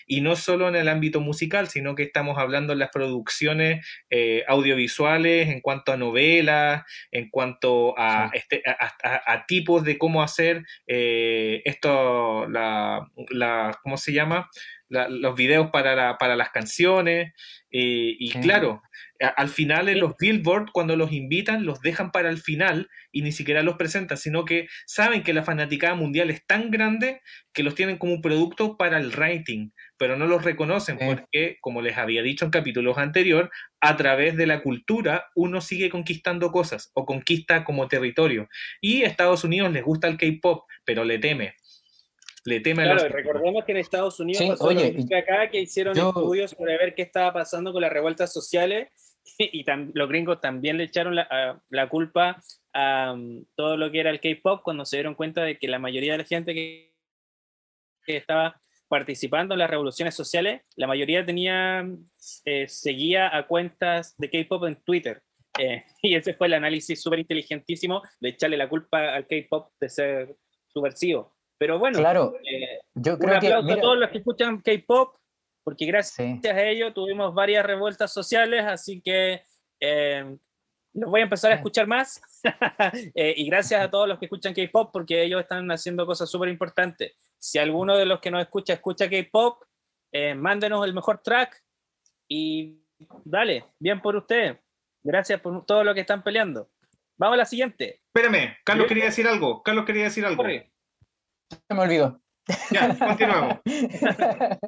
y 0.06 0.20
no 0.20 0.36
solo 0.36 0.68
en 0.68 0.76
el 0.76 0.88
ámbito 0.88 1.20
musical, 1.20 1.68
sino 1.68 1.94
que 1.94 2.02
estamos 2.04 2.38
hablando 2.38 2.72
en 2.72 2.78
las 2.80 2.90
producciones 2.90 3.86
eh, 4.10 4.44
audiovisuales, 4.48 5.48
en 5.48 5.60
cuanto 5.60 5.92
a 5.92 5.96
novelas, 5.96 6.82
en 7.10 7.30
cuanto 7.30 7.94
a, 7.98 8.30
Sí. 8.32 8.38
este, 8.38 8.62
a, 8.66 8.92
a- 9.02 9.32
a 9.34 9.46
tipos 9.46 9.84
de 9.84 9.98
cómo 9.98 10.22
hacer 10.22 10.64
eh, 10.86 11.62
esto, 11.64 12.46
la, 12.48 13.08
la, 13.30 13.78
¿cómo 13.82 13.96
se 13.96 14.12
llama? 14.12 14.48
La- 14.90 15.09
los 15.09 15.35
videos 15.35 15.70
para, 15.70 15.94
la- 15.97 16.18
para 16.18 16.37
las 16.37 16.51
canciones. 16.51 17.33
eh, 17.77 18.14
y 18.20 18.31
Sí. 18.31 18.38
claro, 18.40 18.83
a- 19.20 19.27
al 19.27 19.49
final 19.49 19.88
en 19.88 19.94
Sí. 19.97 20.01
los 20.01 20.14
Billboard, 20.16 20.70
cuando 20.73 20.94
los 20.94 21.11
invitan, 21.11 21.66
los 21.66 21.81
dejan 21.81 22.12
para 22.12 22.29
el 22.29 22.38
final 22.38 22.88
y 23.11 23.23
ni 23.23 23.33
siquiera 23.33 23.64
los 23.64 23.75
presentan, 23.77 24.16
sino 24.16 24.44
que 24.44 24.68
saben 24.87 25.25
que 25.25 25.33
la 25.33 25.42
fanaticada 25.42 25.97
mundial 25.97 26.31
es 26.31 26.47
tan 26.47 26.70
grande 26.70 27.20
que 27.53 27.64
los 27.64 27.75
tienen 27.75 27.99
como 27.99 28.12
un 28.12 28.20
producto 28.23 28.77
para 28.77 28.99
el 28.99 29.11
rating, 29.11 29.70
pero 29.99 30.16
no 30.16 30.27
los 30.29 30.44
reconocen 30.44 30.99
Sí. 31.01 31.05
porque, 31.05 31.57
como 31.61 31.83
les 31.83 31.99
había 31.99 32.23
dicho 32.23 32.44
en 32.44 32.53
capítulos 32.53 32.97
anteriores, 32.97 33.51
a 33.81 33.97
través 33.97 34.37
de 34.37 34.47
la 34.47 34.62
cultura 34.62 35.27
uno 35.35 35.61
sigue 35.61 35.90
conquistando 35.90 36.53
cosas 36.53 36.92
o 36.94 37.05
conquista 37.05 37.64
como 37.64 37.88
territorio. 37.88 38.49
Y 38.81 39.03
a 39.03 39.09
Estados 39.09 39.42
Unidos 39.42 39.73
les 39.73 39.83
gusta 39.83 40.07
el 40.07 40.16
K-pop, 40.16 40.62
pero 40.85 41.03
le 41.03 41.18
teme. 41.18 41.57
Le 42.46 42.61
teme 42.61 42.83
a 42.83 42.87
Claro, 42.87 43.02
los... 43.04 43.12
recordemos 43.12 43.64
que 43.64 43.72
en 43.72 43.78
Estados 43.78 44.20
Unidos 44.20 44.42
Sí, 44.42 44.48
pasó 44.48 44.64
oye, 44.64 44.92
lo 44.92 45.07
que 45.07 45.16
acá, 45.16 45.48
que 45.50 45.61
hicieron 45.62 45.94
yo- 45.94 46.09
estudios 46.09 46.54
para 46.54 46.76
ver 46.76 46.94
qué 46.94 47.02
estaba 47.02 47.33
pasando 47.33 47.72
con 47.72 47.80
las 47.83 47.92
revueltas 47.92 48.33
sociales 48.33 48.88
y 49.38 49.64
tam- 49.64 49.90
los 49.94 50.09
gringos 50.09 50.40
también 50.40 50.76
le 50.76 50.85
echaron 50.85 51.14
la, 51.16 51.26
a- 51.30 51.62
la 51.70 51.88
culpa 51.88 52.42
a 52.74 53.12
um, 53.14 53.44
todo 53.54 53.76
lo 53.76 53.90
que 53.90 54.00
era 54.00 54.11
el 54.11 54.20
K-pop 54.20 54.62
cuando 54.62 54.85
se 54.85 54.96
dieron 54.96 55.14
cuenta 55.14 55.42
de 55.42 55.59
que 55.59 55.68
la 55.68 55.78
mayoría 55.78 56.12
de 56.12 56.18
la 56.18 56.24
gente 56.24 56.52
que, 56.54 56.92
que 58.04 58.16
estaba 58.16 58.61
participando 58.88 59.54
en 59.54 59.61
las 59.61 59.70
revoluciones 59.70 60.14
sociales, 60.14 60.61
la 60.76 60.87
mayoría 60.87 61.24
tenía, 61.24 61.87
eh, 62.44 62.68
seguía 62.68 63.35
a 63.35 63.46
cuentas 63.46 64.14
de 64.18 64.28
K-pop 64.30 64.64
en 64.66 64.76
Twitter. 64.85 65.22
Eh, 65.59 65.85
y 66.02 66.14
ese 66.14 66.35
fue 66.35 66.48
el 66.48 66.54
análisis 66.54 67.00
súper 67.00 67.20
inteligentísimo 67.20 68.02
de 68.20 68.28
echarle 68.28 68.57
la 68.59 68.68
culpa 68.68 69.14
al 69.14 69.26
K-pop 69.26 69.72
de 69.80 69.88
ser 69.88 70.37
subversivo. 70.66 71.35
Pero 71.64 71.79
bueno, 71.79 71.98
Claro, 71.98 72.35
eh, 72.44 72.81
yo 72.94 73.14
un 73.14 73.18
creo 73.20 73.40
que. 73.40 73.46
aplauso 73.46 73.62
mira, 73.62 73.79
a 73.79 73.81
todos 73.81 73.98
los 73.98 74.11
que 74.11 74.18
escuchan 74.18 74.61
K-pop, 74.61 75.16
porque 75.62 75.87
gracias 75.87 76.40
sí. 76.42 76.46
a 76.46 76.62
ello 76.62 76.92
tuvimos 76.92 77.33
varias 77.33 77.64
revueltas 77.64 78.12
sociales, 78.12 78.66
así 78.66 79.00
que 79.00 79.44
eh, 79.81 80.37
los 80.92 81.11
voy 81.11 81.20
a 81.22 81.24
empezar 81.24 81.53
a 81.53 81.55
escuchar 81.55 81.87
más. 81.87 82.20
Eh, 83.14 83.33
y 83.38 83.46
gracias 83.46 83.81
a 83.81 83.90
todos 83.90 84.07
los 84.07 84.18
que 84.18 84.27
escuchan 84.27 84.53
K-pop, 84.53 84.90
porque 84.92 85.22
ellos 85.22 85.40
están 85.40 85.70
haciendo 85.70 86.05
cosas 86.05 86.31
súper 86.31 86.50
importantes. 86.50 87.14
Si 87.38 87.59
alguno 87.59 87.96
de 87.96 88.05
los 88.05 88.20
que 88.20 88.31
nos 88.31 88.42
escucha 88.42 88.74
escucha 88.74 89.09
K-pop, 89.09 89.62
eh, 90.12 90.35
mándenos 90.35 90.85
el 90.85 90.92
mejor 90.92 91.22
track 91.22 91.64
y 92.29 92.79
dale, 93.24 93.64
bien 93.79 94.03
por 94.03 94.16
ustedes. 94.16 94.59
Gracias 95.03 95.40
por 95.40 95.64
todo 95.64 95.83
lo 95.83 95.94
que 95.94 96.00
están 96.00 96.22
peleando. 96.22 96.68
Vamos 97.16 97.37
a 97.37 97.38
la 97.38 97.46
siguiente. 97.46 98.03
Espérame, 98.14 98.55
Carlos 98.64 98.87
quería 98.87 99.07
decir 99.07 99.27
algo. 99.27 99.62
Carlos 99.62 99.87
quería 99.87 100.05
decir 100.05 100.27
algo. 100.27 100.42
Corre. 100.42 100.73
Se 101.50 101.74
me 101.74 101.80
olvidó. 101.83 102.20
Ya, 102.70 102.96
continuamos. 102.98 103.59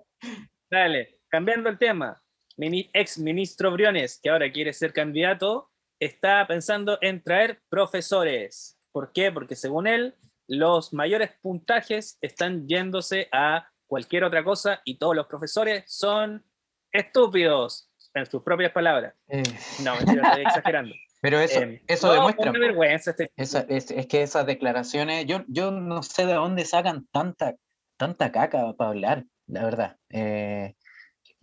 Dale, 0.70 1.20
cambiando 1.28 1.68
el 1.68 1.78
tema. 1.78 2.22
Mini, 2.56 2.88
ex 2.92 3.18
ministro 3.18 3.70
Briones, 3.70 4.18
que 4.22 4.30
ahora 4.30 4.50
quiere 4.50 4.72
ser 4.72 4.92
candidato, 4.92 5.70
está 6.00 6.46
pensando 6.46 6.98
en 7.02 7.22
traer 7.22 7.60
profesores. 7.68 8.78
¿Por 8.92 9.12
qué? 9.12 9.30
Porque 9.30 9.56
según 9.56 9.86
él, 9.86 10.14
los 10.48 10.92
mayores 10.94 11.32
puntajes 11.42 12.18
están 12.22 12.66
yéndose 12.66 13.28
a 13.32 13.68
cualquier 13.86 14.24
otra 14.24 14.42
cosa 14.42 14.80
y 14.84 14.98
todos 14.98 15.14
los 15.14 15.26
profesores 15.26 15.84
son 15.86 16.44
estúpidos, 16.92 17.90
en 18.14 18.24
sus 18.26 18.42
propias 18.42 18.72
palabras. 18.72 19.14
Eh, 19.28 19.42
No, 19.84 19.94
mentira, 19.96 20.28
estoy 20.28 20.42
exagerando. 20.42 20.94
Pero 21.26 21.40
eso, 21.40 21.60
Eh, 21.60 21.82
eso 21.88 22.06
no, 22.06 22.12
demuestra. 22.12 22.50
una 22.50 22.60
vergüenza 22.60 23.10
este 23.10 23.32
Esa- 23.36 23.66
es, 23.68 23.90
es 23.90 24.06
que 24.06 24.22
esas 24.22 24.46
declaraciones, 24.46 25.26
yo, 25.26 25.42
yo 25.48 25.72
no 25.72 26.04
sé 26.04 26.24
de 26.24 26.34
dónde 26.34 26.64
sacan 26.64 27.08
tanta, 27.10 27.56
tanta 27.96 28.30
caca 28.30 28.72
para 28.74 28.90
hablar, 28.90 29.24
la 29.48 29.64
verdad. 29.64 29.96
Eh, 30.10 30.76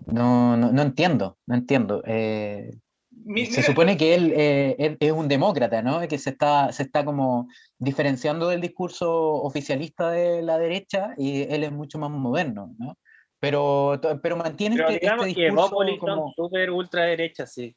no, 0.06 0.56
no, 0.56 0.72
no 0.72 0.82
entiendo, 0.82 1.38
no 1.46 1.56
entiendo. 1.56 2.02
Eh, 2.06 2.72
Mi- 3.12 3.46
se 3.46 3.58
mira, 3.58 3.63
supone 3.63 3.98
que 3.98 4.15
él, 4.15 4.32
eh, 4.34 4.78
él 4.80 4.96
es 5.02 5.12
un 5.12 5.28
demócrata, 5.28 5.82
¿no? 5.82 6.00
Que 6.08 6.17
se 6.17 6.30
está, 6.30 6.72
se 6.72 6.84
está 6.84 7.04
como 7.04 7.50
diferenciando 7.78 8.48
del 8.48 8.62
discurso 8.62 9.12
oficialista 9.34 10.12
de 10.12 10.43
la 10.43 10.58
derecha 10.58 11.13
y 11.17 11.41
él 11.43 11.65
es 11.65 11.74
mucho 11.74 12.00
más 12.00 12.10
moderno, 12.10 12.74
¿no? 12.80 12.98
Pero, 13.41 14.00
pero 14.22 14.38
mantiene 14.38 14.78
Pero 14.78 14.88
este, 14.88 15.02
digamos 15.02 15.28
este 15.28 15.41
que 15.41 15.48
discurso 15.48 15.76
son 15.76 15.98
como... 15.98 16.34
súper 16.38 16.72
ultraderecha, 16.72 17.46
sí. 17.46 17.76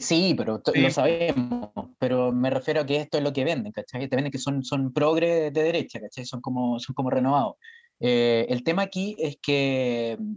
Sí, 0.00 0.34
pero 0.36 0.60
Sí. 0.72 0.80
lo 0.80 0.90
sabemos, 0.90 1.70
pero 1.98 2.32
me 2.32 2.50
refiero 2.50 2.80
a 2.80 2.86
que 2.86 2.96
esto 2.96 3.18
es 3.18 3.24
lo 3.24 3.32
que 3.32 3.44
venden, 3.44 3.72
¿cachai? 3.72 4.08
Te 4.08 4.16
venden 4.16 4.32
que 4.32 4.38
son, 4.38 4.64
son 4.64 4.92
progre 4.92 5.50
de 5.50 5.62
derecha, 5.62 6.00
¿cachai? 6.00 6.24
Son 6.24 6.40
como, 6.40 6.78
son 6.80 6.94
como 6.94 7.10
renovados. 7.10 7.56
Eh, 8.00 8.46
el 8.48 8.64
tema 8.64 8.82
aquí 8.82 9.14
es 9.18 9.38
que 9.40 10.16
mm, 10.18 10.36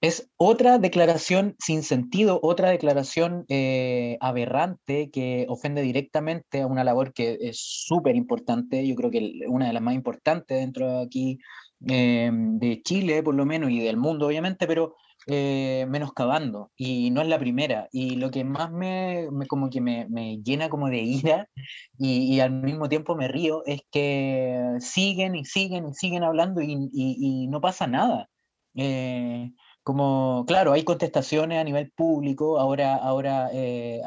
es 0.00 0.30
otra 0.36 0.78
declaración 0.78 1.56
sin 1.58 1.82
sentido, 1.82 2.40
otra 2.42 2.70
declaración 2.70 3.44
eh, 3.48 4.16
aberrante 4.20 5.10
que 5.10 5.46
ofende 5.48 5.82
directamente 5.82 6.62
a 6.62 6.66
una 6.66 6.84
labor 6.84 7.12
que 7.12 7.38
es 7.40 7.58
súper 7.58 8.16
importante, 8.16 8.86
yo 8.86 8.94
creo 8.96 9.10
que 9.10 9.40
una 9.46 9.66
de 9.66 9.72
las 9.74 9.82
más 9.82 9.94
importantes 9.94 10.58
dentro 10.58 10.90
de 10.90 11.04
aquí 11.04 11.38
eh, 11.88 12.30
de 12.32 12.82
Chile, 12.82 13.22
por 13.22 13.34
lo 13.34 13.44
menos, 13.44 13.70
y 13.70 13.80
del 13.80 13.96
mundo, 13.98 14.26
obviamente, 14.26 14.66
pero 14.66 14.94
eh, 15.26 15.86
menoscabando, 15.88 16.70
y 16.76 17.10
no 17.10 17.22
es 17.22 17.28
la 17.28 17.38
primera. 17.38 17.88
Y 17.92 18.16
lo 18.16 18.30
que 18.30 18.44
más 18.44 18.70
me, 18.72 19.28
como 19.48 19.70
que 19.70 19.80
me, 19.80 20.06
me 20.08 20.38
llena 20.42 20.68
como 20.68 20.88
de 20.88 20.98
ira 21.02 21.48
y, 21.98 22.40
al 22.40 22.50
mismo 22.52 22.88
tiempo 22.88 23.16
me 23.16 23.28
río 23.28 23.62
es 23.66 23.82
que 23.90 24.76
siguen 24.80 25.34
y 25.36 25.44
siguen 25.44 25.88
y 25.88 25.94
siguen 25.94 26.24
hablando 26.24 26.60
y, 26.60 26.72
y- 26.92 27.46
no 27.48 27.60
pasa 27.60 27.86
nada. 27.86 28.28
Eh, 28.76 29.52
como, 29.82 30.44
claro, 30.46 30.72
hay 30.72 30.82
contestaciones 30.84 31.58
a 31.60 31.64
nivel 31.64 31.92
público, 31.92 32.58
ahora, 32.58 32.96
ahora 32.96 33.50
eh, 33.52 34.00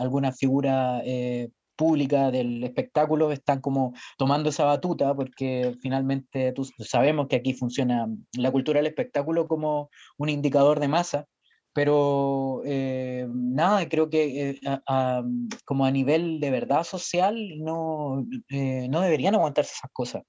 eh, 1.05 1.49
públicas 1.77 2.31
del 2.31 2.63
espectáculo 2.63 3.31
están 3.31 3.61
como 3.61 3.93
tomando 4.17 4.49
esa 4.49 4.65
batuta 4.65 5.13
porque 5.15 5.75
finalmente 5.81 6.51
tú- 6.51 6.65
sabemos 6.79 7.27
que 7.27 7.37
aquí 7.37 7.53
funciona 7.53 8.07
la 8.37 8.51
cultura 8.51 8.79
del 8.79 8.87
espectáculo 8.87 9.47
como 9.47 9.89
un 10.17 10.29
indicador 10.29 10.79
de 10.79 10.87
masa, 10.89 11.25
pero 11.73 12.63
eh, 12.65 13.27
nada, 13.31 13.87
creo 13.87 14.09
que 14.09 14.49
eh, 14.49 14.59
a- 14.65 14.81
a- 14.87 15.23
como 15.63 15.85
a 15.85 15.91
nivel 15.91 16.39
de 16.39 16.49
verdad 16.49 16.83
social 16.83 17.35
no, 17.59 18.25
eh, 18.49 18.87
no 18.89 18.99
deberían 19.01 19.35
aguantarse 19.35 19.73
esas 19.77 19.91
cosas. 19.93 20.23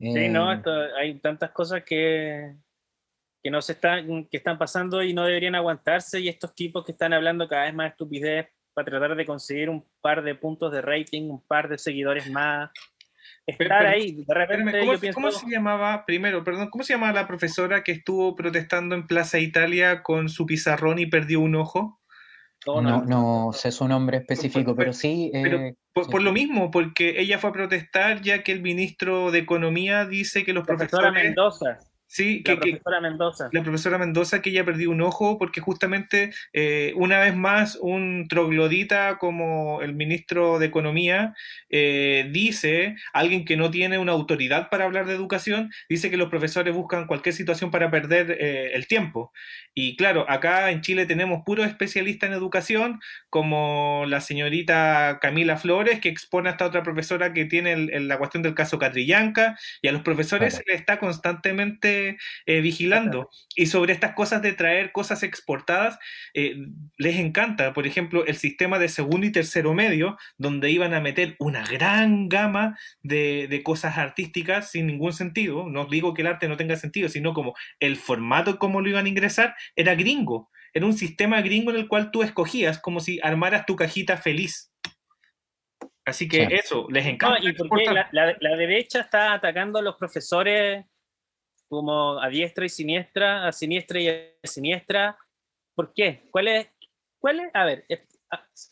Sí, 0.00 0.28
no, 0.28 0.50
esto- 0.52 0.70
hay 0.98 1.20
tantas 1.20 1.50
cosas 1.52 1.84
que, 1.84 2.56
que 3.42 3.50
no 3.50 3.60
se 3.60 3.72
están, 3.72 4.26
que 4.30 4.38
están 4.38 4.56
pasando 4.56 5.02
y 5.02 5.12
no 5.12 5.24
deberían 5.24 5.54
aguantarse, 5.54 6.20
y 6.20 6.28
estos 6.28 6.54
tipos 6.54 6.82
que 6.84 6.92
están 6.92 7.12
hablando 7.12 7.46
cada 7.46 7.64
vez 7.64 7.74
más 7.74 7.90
estupidez 7.90 8.48
para 8.74 8.86
tratar 8.86 9.16
de 9.16 9.24
conseguir 9.24 9.70
un 9.70 9.84
par 10.00 10.22
de 10.22 10.34
puntos 10.34 10.72
de 10.72 10.82
rating, 10.82 11.30
un 11.30 11.40
par 11.40 11.68
de 11.68 11.78
seguidores 11.78 12.30
más. 12.30 12.70
Estar 13.46 13.68
pero- 13.78 13.88
ahí, 13.90 14.24
de 14.24 14.34
repente 14.34 14.64
espérame, 14.64 14.80
¿cómo, 14.80 14.92
yo 14.94 15.00
pienso, 15.00 15.14
cómo 15.14 15.30
se 15.30 15.50
llamaba, 15.50 16.04
primero, 16.06 16.44
perdón, 16.44 16.70
cómo 16.70 16.82
se 16.82 16.94
llamaba 16.94 17.12
la 17.12 17.26
profesora 17.26 17.82
que 17.82 17.92
estuvo 17.92 18.34
protestando 18.34 18.94
en 18.94 19.06
Plaza 19.06 19.38
Italia 19.38 20.02
con 20.02 20.28
su 20.28 20.46
pizarrón 20.46 20.98
y 20.98 21.06
perdió 21.06 21.40
un 21.40 21.54
ojo? 21.56 22.00
no, 22.66 23.04
no 23.04 23.50
sé 23.52 23.70
su 23.70 23.86
nombre 23.86 24.16
específico, 24.18 24.74
pero 24.74 24.94
sí. 24.94 25.30
eh, 25.34 25.74
Por, 25.92 26.06
sí. 26.06 26.10
por 26.10 26.22
lo 26.22 26.32
mismo, 26.32 26.70
porque 26.70 27.20
ella 27.20 27.38
fue 27.38 27.50
a 27.50 27.52
protestar 27.52 28.22
ya 28.22 28.42
que 28.42 28.52
el 28.52 28.62
ministro 28.62 29.30
de 29.30 29.40
Economía 29.40 30.06
dice 30.06 30.44
que 30.44 30.54
los 30.54 30.66
profesora 30.66 31.10
profesores... 31.10 31.24
Mendoza, 31.24 31.78
Sí, 32.06 32.42
la 32.46 32.54
que, 32.54 32.60
que- 32.60 32.70
profesora 32.76 33.00
Mendoza. 33.00 33.48
la 33.50 33.62
profesora 33.62 33.98
Mendoza 33.98 34.40
que 34.42 34.50
ella 34.50 34.64
perdió 34.64 34.90
un 34.90 35.00
ojo 35.00 35.36
porque 35.38 35.60
justamente 35.60 36.32
eh, 36.52 36.92
una 36.96 37.18
vez 37.18 37.34
más 37.34 37.76
un 37.80 38.26
troglodita 38.28 39.18
como 39.18 39.80
el 39.82 39.94
ministro 39.94 40.58
de 40.60 40.66
Economía 40.66 41.34
eh, 41.70 42.28
dice, 42.30 42.94
alguien 43.12 43.44
que 43.44 43.56
no 43.56 43.70
tiene 43.70 43.98
una 43.98 44.12
autoridad 44.12 44.68
para 44.70 44.84
hablar 44.84 45.06
de 45.06 45.14
educación, 45.14 45.70
dice 45.88 46.08
que 46.10 46.16
los 46.16 46.28
profesores 46.28 46.72
buscan 46.74 47.06
cualquier 47.06 47.34
situación 47.34 47.70
para 47.72 47.90
perder 47.90 48.36
eh, 48.38 48.70
el 48.74 48.86
tiempo. 48.86 49.32
Y 49.74 49.96
claro, 49.96 50.24
acá 50.30 50.70
en 50.70 50.82
Chile 50.82 51.06
tenemos 51.06 51.42
puros 51.44 51.66
especialistas 51.66 52.28
en 52.28 52.34
educación 52.36 53.00
como 53.28 54.04
la 54.06 54.20
señorita 54.20 55.18
Camila 55.20 55.56
Flores 55.56 55.98
que 55.98 56.10
expone 56.10 56.48
a 56.48 56.52
esta 56.52 56.66
otra 56.66 56.84
profesora 56.84 57.32
que 57.32 57.44
tiene 57.46 57.72
el- 57.72 57.92
el- 57.92 58.06
la 58.08 58.18
cuestión 58.18 58.44
del 58.44 58.54
caso 58.54 58.78
Catrillanca 58.78 59.58
y 59.82 59.88
a 59.88 59.92
los 59.92 60.02
profesores 60.02 60.50
Claro. 60.54 60.64
se 60.64 60.70
les 60.72 60.80
está 60.80 60.98
constantemente 61.00 61.93
eh, 62.46 62.60
vigilando. 62.60 63.28
Y 63.54 63.66
sobre 63.66 63.92
estas 63.92 64.14
cosas 64.14 64.42
de 64.42 64.52
traer 64.52 64.92
cosas 64.92 65.22
exportadas, 65.22 65.98
eh, 66.34 66.56
les 66.98 67.16
encanta, 67.16 67.72
por 67.72 67.86
ejemplo, 67.86 68.24
el 68.26 68.36
sistema 68.36 68.78
de 68.78 68.88
segundo 68.88 69.26
y 69.26 69.32
tercero 69.32 69.74
medio, 69.74 70.16
donde 70.38 70.70
iban 70.70 70.94
a 70.94 71.00
meter 71.00 71.36
una 71.38 71.64
gran 71.66 72.28
gama 72.28 72.78
de, 73.02 73.46
de 73.48 73.62
cosas 73.62 73.98
artísticas 73.98 74.70
sin 74.70 74.86
ningún 74.86 75.12
sentido. 75.12 75.68
No 75.68 75.86
digo 75.86 76.14
que 76.14 76.22
el 76.22 76.28
arte 76.28 76.48
no 76.48 76.56
tenga 76.56 76.76
sentido, 76.76 77.08
sino 77.08 77.32
como 77.34 77.54
el 77.80 77.96
formato 77.96 78.58
como 78.58 78.80
lo 78.80 78.88
iban 78.88 79.06
a 79.06 79.08
ingresar 79.08 79.54
era 79.76 79.94
gringo. 79.94 80.50
Era 80.72 80.86
un 80.86 80.94
sistema 80.96 81.40
gringo 81.40 81.70
en 81.70 81.76
el 81.76 81.86
cual 81.88 82.10
tú 82.10 82.22
escogías 82.22 82.80
como 82.80 82.98
si 83.00 83.20
armaras 83.22 83.64
tu 83.64 83.76
cajita 83.76 84.16
feliz. 84.16 84.72
Así 86.06 86.28
que 86.28 86.46
Sí. 86.46 86.52
eso, 86.54 86.86
les 86.90 87.04
No, 87.04 87.10
encanta. 87.12 87.38
y 87.42 87.52
porque 87.54 87.84
la- 87.86 88.36
la 88.38 88.56
derecha 88.56 89.00
está 89.00 89.32
atacando 89.32 89.78
a 89.78 89.82
los 89.82 89.96
profesores 89.96 90.84
como 91.74 92.18
a 92.20 92.28
diestra 92.28 92.66
y 92.66 92.68
siniestra, 92.68 93.46
a 93.46 93.52
siniestra 93.52 94.00
y 94.00 94.08
a 94.08 94.30
siniestra. 94.44 95.18
¿Por 95.74 95.92
qué? 95.92 96.28
¿Cuál 96.30 96.48
es? 96.48 96.68
¿Cuál 97.18 97.40
es? 97.40 97.50
A 97.54 97.64
ver, 97.64 97.84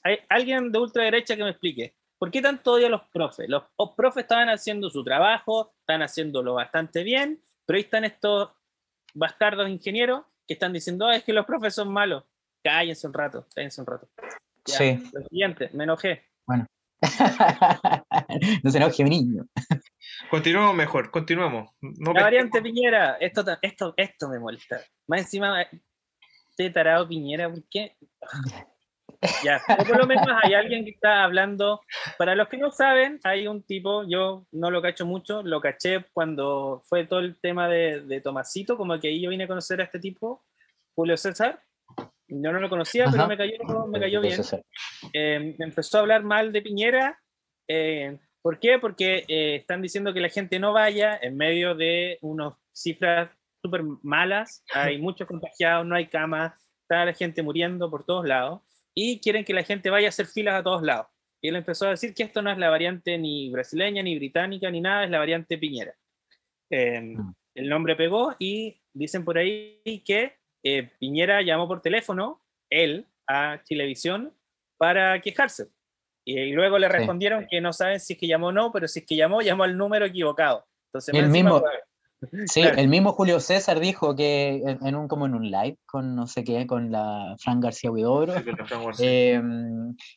hay 0.03 0.19
alguien 0.29 0.71
de 0.73 0.79
ultraderecha 0.79 1.37
que 1.37 1.45
me 1.45 1.51
explique. 1.51 1.95
¿Por 2.19 2.31
qué 2.31 2.41
tanto 2.41 2.73
odio 2.73 2.87
a 2.87 2.91
los 2.91 3.03
profes? 3.13 3.49
Los, 3.49 3.65
los 3.79 3.95
profes 3.97 4.23
estaban 4.23 4.49
haciendo 4.49 4.89
su 4.91 5.03
trabajo, 5.03 5.75
están 5.81 6.03
haciéndolo 6.03 6.55
bastante 6.55 7.03
bien, 7.03 7.43
pero 7.67 7.77
ahí 7.77 7.83
están 7.83 8.05
estos 8.05 8.51
bastardos 9.15 9.69
ingenieros 9.69 10.23
que 10.47 10.55
están 10.55 10.73
diciendo, 10.73 11.07
"Ah, 11.07 11.17
es 11.17 11.25
que 11.25 11.33
los 11.33 11.47
profes 11.47 11.75
son 11.75 11.93
malos. 11.93 12.25
Cállense 12.63 13.07
un 13.07 13.13
rato, 13.13 13.47
cállense 13.55 13.81
un 13.81 13.87
rato. 13.87 14.09
Ya, 14.67 14.77
Sí. 14.77 15.11
Lo 15.13 15.23
siguiente, 15.23 15.71
me 15.73 15.85
enojé. 15.85 16.25
no 18.63 18.71
se 18.71 18.79
enoje, 18.79 19.03
mi 19.03 19.11
niño. 19.11 19.45
Continuamos 20.31 20.75
mejor, 20.75 21.11
continuamos. 21.11 21.71
No 21.81 22.13
La 22.13 22.23
variante 22.23 22.63
Piñera, 22.63 23.17
esto, 23.21 23.45
esto, 23.61 23.95
esto 23.97 24.29
me 24.29 24.39
molesta. 24.39 24.81
Más 25.07 25.21
encima, 25.23 25.63
este 26.51 26.71
tarado 26.71 27.07
Piñera, 27.09 27.51
¿por 27.51 27.63
qué? 27.71 27.97
Ya, 29.45 29.63
o 29.79 29.85
por 29.85 29.99
lo 29.99 30.07
menos 30.09 30.27
hay 30.43 30.55
alguien 30.55 30.85
que 30.85 30.91
está 30.91 31.23
hablando. 31.23 31.81
Para 32.19 32.35
los 32.35 32.49
que 32.49 32.57
no 32.57 32.73
saben, 32.73 33.21
hay 33.23 33.47
un 33.47 33.63
tipo, 33.63 34.03
yo 34.09 34.47
no 34.51 34.69
lo 34.69 34.83
cacho 34.83 35.07
mucho, 35.07 35.45
lo 35.45 35.61
caché 35.61 36.07
cuando 36.13 36.83
fue 36.87 37.07
todo 37.07 37.21
el 37.21 37.39
tema 37.39 37.69
de, 37.69 38.01
de 38.01 38.21
Tomasito, 38.21 38.77
como 38.77 38.99
que 38.99 39.07
ahí 39.09 39.23
yo 39.23 39.31
vine 39.31 39.45
a 39.45 39.47
conocer 39.47 39.81
a 39.81 39.85
este 39.85 40.01
tipo, 40.01 40.45
Julio 40.97 41.17
César. 41.17 41.63
Yo 42.27 42.53
no 42.53 42.59
lo 42.59 42.69
conocía, 42.69 43.05
pero 43.05 43.23
Ajá. 43.23 43.29
me 43.29 43.37
cayó, 43.37 43.53
me 43.87 44.01
cayó 44.01 44.21
bien. 44.23 44.41
Eh, 45.13 45.55
empezó 45.57 45.99
a 45.99 46.01
hablar 46.01 46.25
mal 46.25 46.51
de 46.53 46.63
Piñera. 46.63 47.21
eh, 47.69 48.19
¿Por 48.43 48.59
qué? 48.59 48.79
Porque 48.79 49.25
eh, 49.29 49.57
están 49.57 49.81
diciendo 49.83 50.13
que 50.13 50.21
la 50.21 50.29
gente 50.29 50.59
no 50.59 50.73
vaya 50.73 51.19
en 51.23 51.37
medio 51.37 51.75
de 51.75 52.19
unas 52.23 52.55
cifras 52.73 53.31
súper 53.63 53.83
malas. 54.03 54.65
Hay 54.75 54.99
muchos 54.99 55.29
contagiados, 55.29 55.87
no 55.87 55.95
hay 55.95 56.09
camas, 56.09 56.53
está 56.83 57.05
la 57.05 57.13
gente 57.15 57.43
muriendo 57.43 57.89
por 57.89 58.05
todos 58.05 58.27
lados. 58.27 58.61
Y 58.95 59.21
quieren 59.21 59.45
que 59.45 59.55
la 59.55 59.63
gente 59.63 59.91
vaya 59.91 60.09
a 60.09 60.11
hacer 60.11 60.27
filas 60.27 60.57
a 60.61 60.63
todos 60.63 60.83
lados. 60.83 61.07
Y 61.41 61.49
él 61.49 61.57
empezó 61.57 61.87
a 61.87 61.91
decir 61.91 62.15
que 62.15 62.25
esto 62.25 62.43
no 62.43 62.51
es 62.51 62.59
la 62.59 62.69
variante 62.71 63.17
ni 63.17 63.51
brasileña, 63.51 64.03
ni 64.03 64.17
británica, 64.17 64.71
ni 64.71 64.81
nada, 64.81 65.05
es 65.05 65.11
la 65.11 65.19
variante 65.19 65.57
Piñera. 65.59 65.95
Eh, 66.71 67.01
Mm. 67.01 67.35
el 67.55 67.69
nombre 67.69 67.97
pegó 67.97 68.35
y 68.39 68.81
dicen 68.93 69.25
por 69.25 69.39
ahí 69.39 70.03
que 70.05 70.35
eh, 70.65 70.91
Piñera 70.99 71.43
llamó 71.43 71.69
por 71.69 71.83
teléfono, 71.83 72.41
él, 72.71 73.07
a 73.27 73.61
Chilevisión 73.65 74.35
para 74.79 75.21
quejarse. 75.21 75.69
Y, 76.25 76.53
luego 76.53 76.79
le 76.79 76.87
Sí. 76.87 76.93
respondieron 76.93 77.47
que 77.51 77.61
no 77.61 77.73
saben 77.73 77.99
si 78.01 78.13
es 78.15 78.19
que 78.19 78.27
llamó 78.29 78.49
o 78.49 78.53
no, 78.53 78.71
pero 78.73 78.87
si 78.89 79.01
es 79.01 79.07
que 79.07 79.17
llamó, 79.17 79.41
llamó 79.43 79.65
al 79.65 79.77
número 79.77 80.05
equivocado. 80.07 80.65
Entonces, 80.93 81.15
El 81.15 81.29
mismo- 81.31 81.61
fue- 81.61 81.69
Sí, 82.47 82.61
Claro. 82.63 82.79
el 82.79 82.87
mismo 82.87 83.11
Julio 83.15 83.41
César 83.41 83.81
dijo 83.81 84.15
que 84.15 84.63
en, 84.65 84.87
en 84.87 84.95
un 84.95 85.09
como 85.09 85.27
en 85.27 85.35
un 85.35 85.51
live 85.51 85.77
con 85.85 86.15
no 86.15 86.29
sé 86.29 86.45
qué, 86.45 86.69
con 86.69 86.93
la 86.93 87.35
Fran 87.41 87.59
García 87.59 87.91
Huidobro. 87.91 88.35
Sí. 88.93 89.05
Eh, 89.05 89.43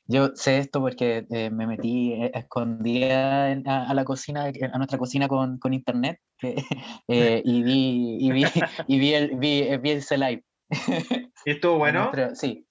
yo 0.05 0.27
sé 0.35 0.59
esto 0.59 0.81
porque 0.81 1.25
eh, 1.31 1.49
me 1.49 1.65
metí 1.65 2.13
eh, 2.13 2.29
escondida 2.35 3.47
a, 3.65 3.89
a 3.89 3.93
la 3.95 4.05
cocina, 4.05 4.51
a 4.71 4.77
nuestra 4.77 4.99
cocina 4.99 5.27
con, 5.27 5.57
con 5.57 5.73
internet 5.73 6.19
eh, 7.07 7.41
y 7.43 7.63
vi, 7.63 8.17
y 8.19 8.31
vi, 8.31 8.45
y 8.87 8.99
vi, 8.99 9.13
el, 9.15 9.35
vi, 9.37 9.75
vi 9.77 9.89
ese 9.89 10.19
live. 10.19 10.43
¿Y 11.43 11.51
estuvo 11.51 11.77
bueno? 11.79 12.01
Nuestra- 12.11 12.35
sí. 12.35 12.64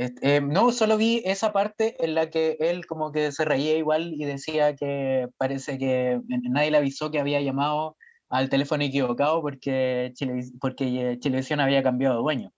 Este, 0.00 0.36
eh, 0.36 0.40
no, 0.40 0.72
solo 0.72 0.96
vi 0.96 1.20
esa 1.26 1.52
parte 1.52 1.94
en 2.02 2.14
la 2.14 2.30
que 2.30 2.56
él 2.60 2.86
como 2.86 3.12
que 3.12 3.32
se 3.32 3.44
reía 3.44 3.76
igual 3.76 4.14
y 4.14 4.24
decía 4.24 4.74
que 4.74 5.28
parece 5.36 5.76
que 5.78 6.20
nadie 6.26 6.70
le 6.70 6.78
avisó 6.78 7.10
que 7.10 7.20
había 7.20 7.40
llamado 7.42 7.96
al 8.30 8.48
teléfono 8.48 8.82
equivocado 8.82 9.42
porque, 9.42 10.12
Chile, 10.14 10.40
porque 10.60 10.84
eh, 11.12 11.18
Chilevisión 11.18 11.60
había 11.60 11.82
cambiado 11.82 12.14
de 12.16 12.22
dueño. 12.22 12.52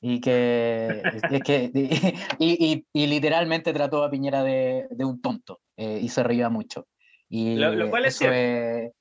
Y 0.00 0.22
que, 0.22 1.02
es 1.30 1.42
que 1.42 1.70
y, 2.38 2.72
y- 2.72 2.86
y 2.94 3.06
literalmente 3.08 3.74
trató 3.74 4.02
a 4.02 4.10
Piñera 4.10 4.42
de, 4.42 4.86
de 4.90 5.04
un 5.04 5.20
tonto 5.20 5.60
eh, 5.76 5.98
y 6.00 6.08
se 6.08 6.22
reía 6.22 6.48
mucho. 6.48 6.86
Y 7.28 7.56
Lo- 7.56 7.74
lo 7.74 7.90
cual 7.90 8.06
es 8.06 8.14
eso 8.14 8.32
es- 8.32 8.92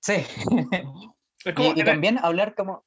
Sí. 0.00 0.14
Es 1.44 1.54
como- 1.54 1.72
Y, 1.76 1.80
y 1.80 1.84
también 1.84 2.18
hablar 2.20 2.56
como... 2.56 2.84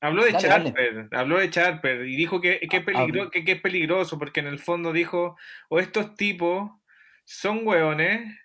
Habló 0.00 0.24
de 0.24 0.32
Dale, 0.32 0.48
dale. 0.48 0.64
Charper, 0.72 1.08
habló 1.12 1.38
de 1.38 1.50
Charper 1.50 2.06
y 2.08 2.16
dijo 2.16 2.40
que, 2.40 2.58
que, 2.60 2.76
Ah, 2.78 2.84
peligro- 2.84 3.20
habla. 3.22 3.30
que, 3.30 3.44
que 3.44 3.52
es 3.52 3.60
peligroso 3.60 4.18
porque 4.18 4.40
en 4.40 4.46
el 4.46 4.58
fondo 4.58 4.92
dijo, 4.92 5.36
o 5.68 5.78
estos 5.78 6.14
tipos 6.16 6.70
son 7.24 7.66
hueones 7.66 8.36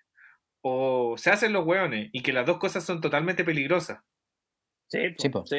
o 0.60 1.14
se 1.16 1.30
hacen 1.30 1.52
los 1.52 1.64
hueones 1.66 2.10
y 2.12 2.22
que 2.22 2.32
las 2.32 2.44
dos 2.46 2.58
cosas 2.58 2.84
son 2.84 3.00
totalmente 3.00 3.44
peligrosas. 3.44 3.98
Sí, 4.88 4.98
Sí, 5.18 5.28
po, 5.30 5.44
sí. 5.46 5.56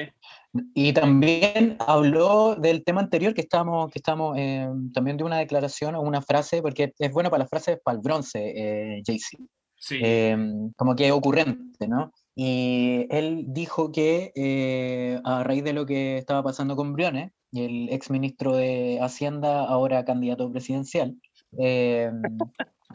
Y 0.73 0.93
también 0.93 1.75
habló 1.79 2.55
del 2.55 2.83
tema 2.85 3.01
anterior 3.01 3.33
que 3.33 3.41
estábamos, 3.41 3.91
que 3.91 3.99
estamos 3.99 4.37
eh, 4.37 4.69
también 4.93 5.17
de 5.17 5.25
una 5.25 5.37
declaración 5.39 5.95
o 5.95 6.01
una 6.01 6.21
frase, 6.21 6.61
porque 6.61 6.93
es 6.97 7.11
bueno 7.11 7.29
para 7.29 7.39
las 7.43 7.49
frases 7.49 7.77
para 7.83 7.95
el 7.97 8.01
bronce, 8.01 8.39
eh, 8.55 9.01
Jay-Z. 9.05 9.43
Sí. 9.75 9.99
Eh, 10.01 10.37
como 10.77 10.95
que 10.95 11.11
ocurrente, 11.11 11.87
¿no? 11.89 12.13
Y 12.39 13.07
él 13.09 13.45
dijo 13.47 13.91
que 13.91 14.31
eh, 14.35 15.19
a 15.23 15.43
raíz 15.43 15.63
de 15.63 15.73
lo 15.73 15.87
que 15.87 16.19
estaba 16.19 16.43
pasando 16.43 16.75
con 16.75 16.93
Briones, 16.93 17.31
el 17.51 17.89
ex 17.89 18.11
ministro 18.11 18.55
de 18.55 18.99
Hacienda, 19.01 19.65
ahora 19.65 20.05
candidato 20.05 20.51
presidencial, 20.51 21.15
eh, 21.57 22.11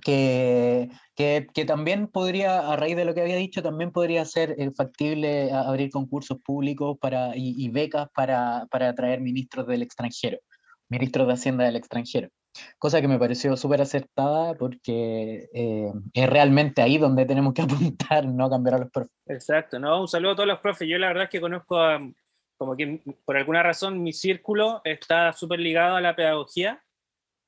que, 0.00 0.90
que, 1.16 1.64
también 1.66 2.06
podría, 2.06 2.70
a 2.72 2.76
raíz 2.76 2.94
de 2.94 3.04
lo 3.04 3.14
que 3.14 3.22
había 3.22 3.34
dicho, 3.34 3.64
también 3.64 3.90
podría 3.90 4.24
ser 4.26 4.54
eh, 4.58 4.70
factible 4.76 5.50
abrir 5.50 5.90
concursos 5.90 6.38
públicos 6.38 6.96
para, 7.00 7.36
y, 7.36 7.56
y 7.56 7.68
becas 7.68 8.10
para, 8.14 8.68
para 8.70 8.90
atraer 8.90 9.20
ministros 9.20 9.66
del 9.66 9.82
extranjero, 9.82 10.38
ministros 10.88 11.26
de 11.26 11.32
Hacienda 11.32 11.64
del 11.64 11.74
extranjero. 11.74 12.28
Cosa 12.78 13.00
que 13.00 13.08
me 13.08 13.18
pareció 13.18 13.56
súper 13.56 13.80
acertada 13.80 14.54
porque 14.54 15.48
eh, 15.54 15.92
es 16.12 16.28
realmente 16.28 16.82
ahí 16.82 16.98
donde 16.98 17.24
tenemos 17.24 17.54
que 17.54 17.62
apuntar, 17.62 18.26
no 18.26 18.50
cambiar 18.50 18.74
a 18.74 18.78
los 18.78 18.90
profes. 18.90 19.12
Exacto, 19.26 19.78
no, 19.78 20.00
un 20.00 20.08
saludo 20.08 20.32
a 20.32 20.36
todos 20.36 20.48
los 20.48 20.60
profes. 20.60 20.88
Yo 20.88 20.98
la 20.98 21.08
verdad 21.08 21.24
es 21.24 21.30
que 21.30 21.40
conozco 21.40 21.78
a, 21.78 22.00
como 22.56 22.76
que 22.76 23.02
por 23.24 23.36
alguna 23.36 23.62
razón 23.62 24.02
mi 24.02 24.12
círculo 24.12 24.80
está 24.84 25.32
súper 25.32 25.60
ligado 25.60 25.96
a 25.96 26.00
la 26.00 26.14
pedagogía. 26.14 26.82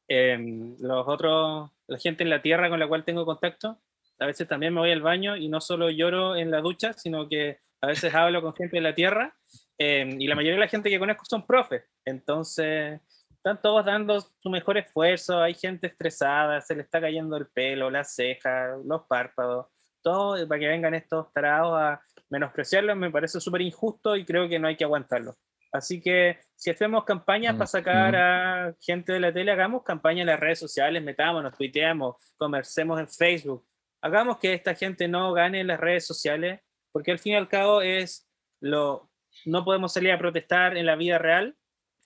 Em, 0.09 0.77
los 0.81 1.07
otros, 1.07 1.71
la 1.87 1.99
gente 1.99 2.25
en 2.25 2.31
la 2.31 2.43
tierra 2.43 2.69
con 2.69 2.79
la 2.79 2.89
cual 2.89 3.05
tengo 3.05 3.25
contacto, 3.25 3.79
a 4.19 4.27
veces 4.27 4.49
también 4.49 4.75
me 4.75 4.81
voy 4.81 4.91
al 4.91 5.03
baño 5.03 5.37
y 5.37 5.49
no 5.49 5.61
solo 5.61 5.91
lloro 5.91 6.37
en 6.37 6.51
la 6.51 6.61
ducha, 6.61 6.93
sino 6.95 7.29
que 7.29 7.59
a 7.81 7.87
veces 7.87 8.15
hablo 8.15 8.43
con 8.43 8.55
gente 8.55 8.77
de 8.77 8.83
la 8.83 8.95
tierra 8.95 9.37
em, 9.79 10.21
y 10.21 10.27
la 10.27 10.35
mayoría 10.35 10.55
de 10.55 10.65
la 10.65 10.69
gente 10.69 10.91
que 10.91 10.99
conozco 10.99 11.25
son 11.27 11.47
profes. 11.47 11.83
Entonces, 12.05 13.01
están 13.45 13.61
todos 13.61 13.85
dando 13.85 14.21
su 14.21 14.49
mejor 14.49 14.79
esfuerzo, 14.79 15.41
hay 15.41 15.55
gente 15.55 15.87
estresada, 15.87 16.61
se 16.63 16.75
le 16.75 16.83
está 16.83 17.01
cayendo 17.01 17.37
el 17.37 17.47
pelo, 17.49 17.91
las 17.91 18.15
cejas, 18.15 18.79
los 18.85 19.03
párpados 19.07 19.67
todo 20.05 20.47
para 20.47 20.61
que 20.61 20.69
vengan 20.69 20.95
estos 20.95 21.33
tarados 21.33 21.73
a 21.77 22.01
menospreciarlos 22.31 22.97
me 22.97 23.11
parece 23.11 23.41
súper 23.41 23.63
injusto 23.63 24.15
y 24.15 24.25
creo 24.25 24.49
que 24.49 24.59
no 24.59 24.69
hay 24.69 24.77
que 24.77 24.85
aguantarlo. 24.85 25.35
Así 25.73 26.01
que 26.01 26.39
si 26.55 26.71
hacemos 26.71 27.05
campañas 27.05 27.55
para 27.55 27.67
sacar 27.67 28.15
a 28.15 28.75
gente 28.81 29.13
de 29.13 29.19
la 29.19 29.33
tele, 29.33 29.51
hagamos 29.51 29.83
campañas 29.83 30.21
en 30.21 30.27
las 30.29 30.39
redes 30.39 30.61
sociales, 30.61 31.03
metámonos, 31.03 31.57
tuiteamos, 31.57 32.15
conversemos 32.37 33.01
en 33.01 33.09
Facebook, 33.09 33.67
hagamos 34.01 34.39
que 34.39 34.53
esta 34.53 34.75
gente 34.75 35.09
no 35.09 35.33
gane 35.33 35.61
en 35.61 35.67
las 35.67 35.81
redes 35.81 36.07
sociales, 36.07 36.61
porque 36.93 37.11
al 37.11 37.19
fin 37.19 37.33
y 37.33 37.37
al 37.37 37.49
cabo 37.49 37.83
es 37.83 38.29
lo, 38.61 39.11
no 39.47 39.65
podemos 39.65 39.93
salir 39.93 40.13
a 40.13 40.19
protestar 40.19 40.77
en 40.77 40.87
la 40.87 40.95
vida 40.95 41.19
real, 41.19 41.57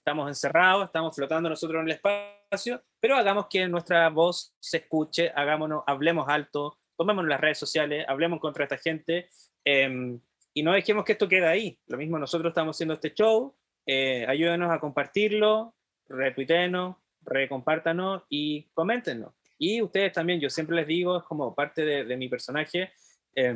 estamos 0.09 0.29
encerrados, 0.29 0.87
estamos 0.87 1.15
flotando 1.15 1.51
nosotros 1.51 1.83
en 1.83 1.91
el 1.91 1.97
espacio, 1.97 2.83
pero 2.99 3.17
hagamos 3.17 3.47
que 3.51 3.69
nuestra 3.69 4.09
voz 4.09 4.55
se 4.59 4.79
escuche, 4.79 5.31
hagámonos, 5.37 5.85
hablemos 5.87 6.27
alto, 6.31 6.79
tomémonos 6.97 7.29
las 7.29 7.39
redes 7.39 7.59
sociales, 7.59 8.07
hablemos 8.09 8.41
contra 8.41 8.65
esta 8.65 8.79
gente 8.79 9.29
eh, 9.67 10.19
y 10.55 10.63
no 10.63 10.73
dejemos 10.73 11.05
que 11.05 11.13
esto 11.13 11.29
quede 11.29 11.47
ahí. 11.47 11.79
Lo 11.89 11.99
mismo 11.99 12.19
nosotros 12.19 12.53
estamos 12.53 12.75
haciendo 12.75 12.95
este 12.95 13.13
show, 13.13 13.55
eh, 13.85 14.25
ayúdenos 14.27 14.71
a 14.71 14.81
compartirlo, 14.81 15.75
retuitenos, 16.09 16.97
recompártanos 17.21 18.23
y 18.31 18.63
coméntenos. 18.73 19.35
Y 19.59 19.83
ustedes 19.83 20.15
también, 20.15 20.41
yo 20.41 20.49
siempre 20.49 20.75
les 20.75 20.87
digo, 20.87 21.19
es 21.19 21.25
como 21.25 21.55
parte 21.55 21.85
de, 21.85 22.05
de 22.07 22.17
mi 22.17 22.31
personaje, 22.31 22.93
eh, 23.35 23.55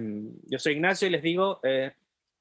yo 0.48 0.58
soy 0.58 0.74
Ignacio 0.74 1.08
y 1.08 1.12
les 1.12 1.22
digo, 1.22 1.60
eh, 1.62 1.92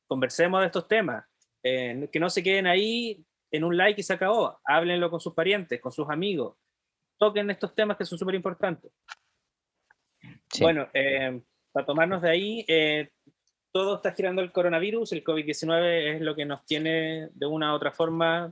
conversemos 0.06 0.60
de 0.60 0.66
estos 0.66 0.90
temas, 0.90 1.24
eh, 1.64 2.10
que 2.12 2.20
no 2.20 2.30
se 2.30 2.44
queden 2.44 2.68
ahí 2.68 3.24
en 3.52 3.64
un 3.64 3.76
like 3.76 4.00
y 4.00 4.04
se 4.04 4.14
acabó, 4.14 4.60
háblenlo 4.64 5.10
con 5.10 5.20
sus 5.20 5.34
parientes, 5.34 5.80
con 5.82 5.92
sus 5.92 6.10
amigos, 6.10 6.58
toquen 7.18 7.50
estos 7.50 7.76
temas 7.76 7.98
que 7.98 8.06
son 8.06 8.18
súper 8.18 8.36
importantes. 8.36 8.92
Sí. 10.50 10.64
Bueno, 10.64 10.88
eh, 10.94 11.42
para 11.72 11.86
tomarnos 11.86 12.22
de 12.22 12.30
ahí, 12.30 12.66
eh, 12.68 13.10
todo 13.72 13.96
está 13.96 14.14
girando 14.14 14.42
el 14.42 14.52
coronavirus, 14.52 15.12
el 15.14 15.24
COVID-19 15.24 16.16
es 16.16 16.22
lo 16.22 16.36
que 16.36 16.46
nos 16.46 16.66
tiene 16.66 17.30
de 17.34 17.46
una 17.46 17.74
u 17.74 17.76
otra 17.76 17.92
forma 17.92 18.52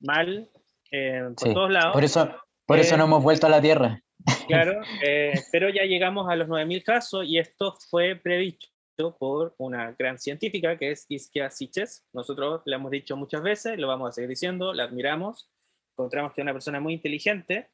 mal 0.00 0.50
eh, 0.90 1.22
por 1.36 1.48
Sí, 1.48 1.54
todos 1.54 1.70
lados. 1.70 1.92
Por 1.92 2.04
eso, 2.04 2.34
por 2.66 2.78
eso 2.78 2.94
Eh, 2.94 2.98
no 2.98 3.04
hemos 3.04 3.22
vuelto 3.22 3.46
a 3.46 3.50
la 3.50 3.60
Tierra. 3.60 4.02
Claro, 4.46 4.80
pero 5.52 5.68
ya 5.68 5.84
llegamos 5.84 6.28
a 6.28 6.36
los 6.36 6.48
9.000 6.48 6.82
casos 6.82 7.24
y 7.26 7.38
esto 7.38 7.76
fue 7.90 8.16
predicho 8.16 8.68
por 9.08 9.54
una 9.58 9.92
gran 9.98 10.18
científica 10.18 10.76
que 10.76 10.90
es 10.90 11.06
Iskia 11.08 11.50
Siches. 11.50 12.04
Nosotros 12.12 12.62
le 12.64 12.74
hemos 12.76 12.90
dicho 12.90 13.16
muchas 13.16 13.42
veces, 13.42 13.78
lo 13.78 13.86
vamos 13.88 14.08
a 14.08 14.12
seguir 14.12 14.28
diciendo, 14.28 14.72
la 14.72 14.84
admiramos, 14.84 15.48
encontramos 15.92 16.32
que 16.32 16.40
es 16.40 16.42
una 16.44 16.52
persona 16.52 16.80
muy 16.80 16.94
inteligente. 16.94 17.68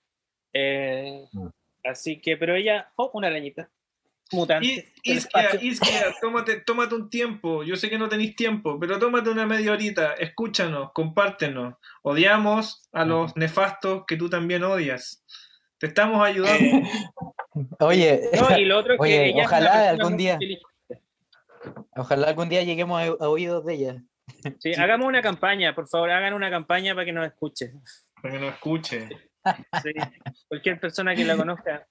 eh, 0.52 1.26
Mm. 1.32 1.48
así 1.84 2.20
que, 2.20 2.36
pero 2.36 2.54
ella, 2.54 2.92
oh, 2.96 3.10
una 3.14 3.26
arañita, 3.28 3.68
mutante. 4.32 4.92
Espacio. 5.02 5.60
Isquia, 5.62 6.14
tómate, 6.20 6.60
tómate 6.60 6.94
un 6.94 7.10
tiempo. 7.10 7.64
Yo 7.64 7.74
sé 7.76 7.90
que 7.90 7.98
no 7.98 8.08
tenéis 8.08 8.36
tiempo, 8.36 8.78
pero 8.78 8.98
tómate 9.00 9.30
una 9.30 9.46
media 9.46 9.72
horita. 9.72 10.12
Escúchanos, 10.14 10.92
compártenos. 10.92 11.74
Odiamos 12.02 12.88
a 12.92 13.04
los 13.04 13.34
nefastos 13.36 14.04
que 14.06 14.16
tú 14.16 14.30
también 14.30 14.62
odias. 14.62 15.24
Te 15.78 15.88
estamos 15.88 16.24
ayudando. 16.24 16.86
Oye, 17.80 18.20
No, 18.40 18.56
y 18.58 18.64
lo 18.64 18.78
otro 18.78 18.94
es 18.94 18.98
que 19.00 19.02
Oye, 19.02 19.26
ella 19.30 19.44
ojalá 19.44 19.90
algún 19.90 20.16
día. 20.16 20.34
inteligente. 20.34 20.73
Ojalá 21.96 22.28
algún 22.28 22.48
día 22.48 22.62
lleguemos 22.62 23.00
a, 23.00 23.24
a 23.24 23.28
oídos 23.28 23.64
de 23.64 23.74
ella. 23.74 24.02
Sí, 24.58 24.72
hagamos 24.74 25.06
una 25.06 25.22
campaña, 25.22 25.74
por 25.74 25.88
favor, 25.88 26.10
hagan 26.10 26.34
una 26.34 26.50
campaña 26.50 26.94
para 26.94 27.04
que 27.04 27.12
nos 27.12 27.26
escuchen. 27.26 27.82
Para 28.22 28.34
que 28.34 28.40
nos 28.40 28.54
escuche. 28.54 29.08
Sí, 29.82 29.92
cualquier 30.48 30.80
persona 30.80 31.14
que 31.14 31.24
la 31.24 31.36
conozca. 31.36 31.86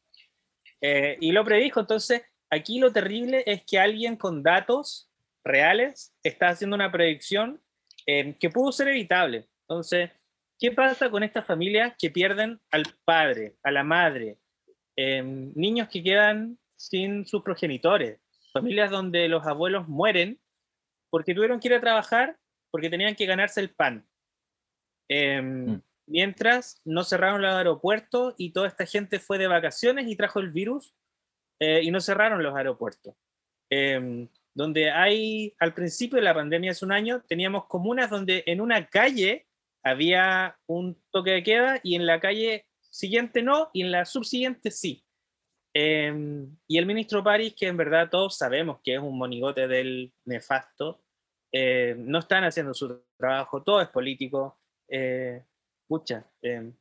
Eh, 0.81 1.17
y 1.21 1.31
lo 1.31 1.45
predijo, 1.45 1.79
entonces 1.79 2.23
aquí 2.49 2.79
lo 2.79 2.91
terrible 2.91 3.43
es 3.45 3.63
que 3.63 3.79
alguien 3.79 4.17
con 4.17 4.43
datos 4.43 5.09
reales 5.43 6.15
está 6.23 6.49
haciendo 6.49 6.75
una 6.75 6.91
predicción 6.91 7.61
eh, 8.05 8.35
que 8.39 8.49
pudo 8.49 8.71
ser 8.71 8.87
evitable. 8.87 9.47
Entonces, 9.67 10.11
¿qué 10.59 10.71
pasa 10.71 11.09
con 11.09 11.23
estas 11.23 11.45
familias 11.45 11.93
que 11.97 12.09
pierden 12.09 12.59
al 12.71 12.83
padre, 13.05 13.55
a 13.63 13.71
la 13.71 13.83
madre? 13.83 14.39
Eh, 14.95 15.21
niños 15.23 15.87
que 15.89 16.03
quedan 16.03 16.57
sin 16.75 17.25
sus 17.25 17.43
progenitores, 17.43 18.19
familias 18.53 18.91
donde 18.91 19.27
los 19.27 19.45
abuelos 19.45 19.87
mueren 19.87 20.39
porque 21.09 21.33
tuvieron 21.33 21.59
que 21.59 21.67
ir 21.67 21.73
a 21.73 21.81
trabajar 21.81 22.37
porque 22.71 22.89
tenían 22.89 23.15
que 23.15 23.25
ganarse 23.25 23.59
el 23.59 23.69
pan. 23.69 24.07
Mm. 25.09 25.75
Mientras 26.07 26.81
no 26.85 27.03
cerraron 27.03 27.41
los 27.41 27.53
aeropuertos 27.53 28.35
y 28.37 28.51
toda 28.51 28.67
esta 28.67 28.85
gente 28.85 29.19
fue 29.19 29.37
de 29.37 29.47
vacaciones 29.47 30.07
y 30.07 30.15
trajo 30.15 30.39
el 30.39 30.51
virus 30.51 30.93
y 31.59 31.91
no 31.91 32.01
cerraron 32.01 32.43
los 32.43 32.55
aeropuertos. 32.55 33.15
Em, 33.69 34.27
donde 34.53 34.91
hay, 34.91 35.55
al 35.59 35.73
principio 35.73 36.17
de 36.17 36.23
la 36.23 36.33
pandemia 36.33 36.71
hace 36.71 36.85
un 36.85 36.91
año, 36.91 37.23
teníamos 37.27 37.65
comunas 37.65 38.09
donde 38.09 38.43
en 38.45 38.61
una 38.61 38.87
calle 38.87 39.47
había 39.83 40.57
un 40.67 41.01
toque 41.11 41.31
de 41.31 41.43
queda 41.43 41.79
y 41.83 41.95
en 41.95 42.05
la 42.05 42.19
calle 42.19 42.67
siguiente 42.89 43.41
no 43.41 43.69
y 43.73 43.81
en 43.81 43.91
la 43.91 44.05
subsiguiente 44.05 44.69
sí. 44.69 45.02
Em, 45.73 46.55
y 46.67 46.77
el 46.77 46.85
ministro 46.85 47.23
París, 47.23 47.55
que 47.57 47.67
en 47.67 47.77
verdad 47.77 48.09
todos 48.09 48.37
sabemos 48.37 48.79
que 48.83 48.95
es 48.95 48.99
un 48.99 49.17
monigote 49.17 49.67
del 49.67 50.13
nefasto, 50.25 51.01
eh, 51.51 51.95
no 51.97 52.19
están 52.19 52.43
haciendo 52.43 52.73
su 52.73 53.03
trabajo, 53.17 53.63
todo 53.63 53.81
es 53.81 53.89
político. 53.89 54.59
Eh, 54.87 55.43
eh, 56.41 56.71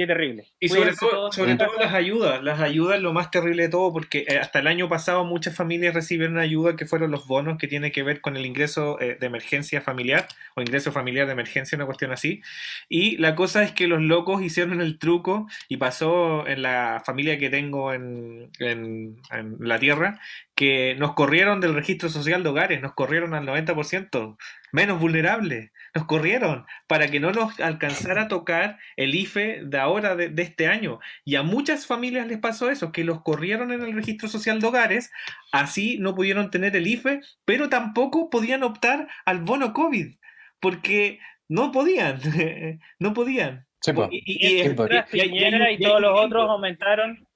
Qué 0.00 0.06
terrible. 0.06 0.46
Y 0.58 0.70
sobre, 0.70 0.94
todo, 0.94 1.30
sobre 1.30 1.56
todo 1.56 1.78
las 1.78 1.92
ayudas, 1.92 2.42
las 2.42 2.58
ayudas 2.58 2.96
es 2.96 3.02
lo 3.02 3.12
más 3.12 3.30
terrible 3.30 3.64
de 3.64 3.68
todo 3.68 3.92
porque 3.92 4.24
eh, 4.26 4.38
hasta 4.38 4.60
el 4.60 4.66
año 4.66 4.88
pasado 4.88 5.26
muchas 5.26 5.54
familias 5.54 5.92
recibieron 5.92 6.38
ayuda 6.38 6.74
que 6.74 6.86
fueron 6.86 7.10
los 7.10 7.26
bonos 7.26 7.58
que 7.58 7.68
tiene 7.68 7.92
que 7.92 8.02
ver 8.02 8.22
con 8.22 8.34
el 8.38 8.46
ingreso 8.46 8.98
eh, 8.98 9.18
de 9.20 9.26
emergencia 9.26 9.82
familiar 9.82 10.26
o 10.54 10.62
ingreso 10.62 10.90
familiar 10.90 11.26
de 11.26 11.34
emergencia, 11.34 11.76
una 11.76 11.84
cuestión 11.84 12.12
así. 12.12 12.40
Y 12.88 13.18
la 13.18 13.34
cosa 13.34 13.62
es 13.62 13.72
que 13.72 13.88
los 13.88 14.00
locos 14.00 14.40
hicieron 14.40 14.80
el 14.80 14.98
truco 14.98 15.46
y 15.68 15.76
pasó 15.76 16.46
en 16.48 16.62
la 16.62 17.02
familia 17.04 17.38
que 17.38 17.50
tengo 17.50 17.92
en, 17.92 18.48
en, 18.58 19.20
en 19.30 19.56
la 19.58 19.78
tierra 19.78 20.18
que 20.54 20.96
nos 20.98 21.12
corrieron 21.12 21.60
del 21.60 21.74
registro 21.74 22.08
social 22.08 22.42
de 22.42 22.48
hogares, 22.48 22.80
nos 22.80 22.94
corrieron 22.94 23.34
al 23.34 23.46
90% 23.46 24.38
menos 24.72 24.98
vulnerables. 24.98 25.70
Nos 25.94 26.04
corrieron 26.06 26.66
para 26.86 27.08
que 27.08 27.20
no 27.20 27.32
nos 27.32 27.58
alcanzara 27.60 28.22
a 28.22 28.28
tocar 28.28 28.78
el 28.96 29.14
IFE 29.14 29.62
de 29.64 29.78
ahora, 29.78 30.14
de, 30.14 30.42
este 30.42 30.68
año. 30.68 31.00
Y 31.24 31.34
a 31.36 31.42
muchas 31.42 31.86
familias 31.86 32.26
les 32.26 32.38
pasó 32.38 32.70
eso, 32.70 32.92
que 32.92 33.04
los 33.04 33.22
corrieron 33.22 33.72
en 33.72 33.82
el 33.82 33.94
registro 33.94 34.28
social 34.28 34.60
de 34.60 34.66
hogares, 34.68 35.10
así 35.52 35.98
no 35.98 36.14
pudieron 36.14 36.50
tener 36.50 36.76
el 36.76 36.86
IFE, 36.86 37.20
pero 37.44 37.68
tampoco 37.68 38.30
podían 38.30 38.62
optar 38.62 39.08
al 39.24 39.40
bono 39.40 39.72
COVID, 39.72 40.14
porque 40.60 41.18
no 41.48 41.72
podían, 41.72 42.20
no 42.98 43.12
podían. 43.12 43.66
y, 44.10 44.62
y, 44.62 44.74
todos 44.74 46.00
los 46.00 46.20
otros 46.20 46.48
aumentaron. 46.48 47.26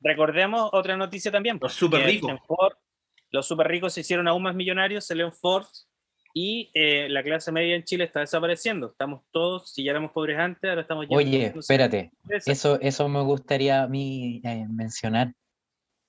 Recordemos 0.00 0.70
otra 0.72 0.96
noticia 0.96 1.30
también. 1.30 1.58
Los 1.60 1.72
super 1.72 2.02
ricos. 2.04 2.38
los 3.30 3.46
super 3.46 3.66
ricos 3.66 3.92
se 3.92 4.00
hicieron 4.00 4.28
aún 4.28 4.42
más 4.42 4.54
millonarios. 4.54 5.10
Leon 5.10 5.32
Ford 5.32 5.66
y 6.40 6.70
eh, 6.72 7.08
la 7.08 7.24
clase 7.24 7.50
media 7.50 7.74
en 7.74 7.82
Chile 7.82 8.04
está 8.04 8.20
desapareciendo. 8.20 8.90
Estamos 8.92 9.22
todos, 9.32 9.72
si 9.72 9.82
ya 9.82 9.90
éramos 9.90 10.12
pobres 10.12 10.38
antes, 10.38 10.68
ahora 10.68 10.82
estamos... 10.82 11.06
Oye, 11.10 11.52
espérate, 11.58 12.12
eso, 12.46 12.80
eso 12.80 13.08
me 13.08 13.20
gustaría 13.22 13.82
a 13.82 13.88
mí 13.88 14.40
eh, 14.44 14.64
mencionar. 14.70 15.32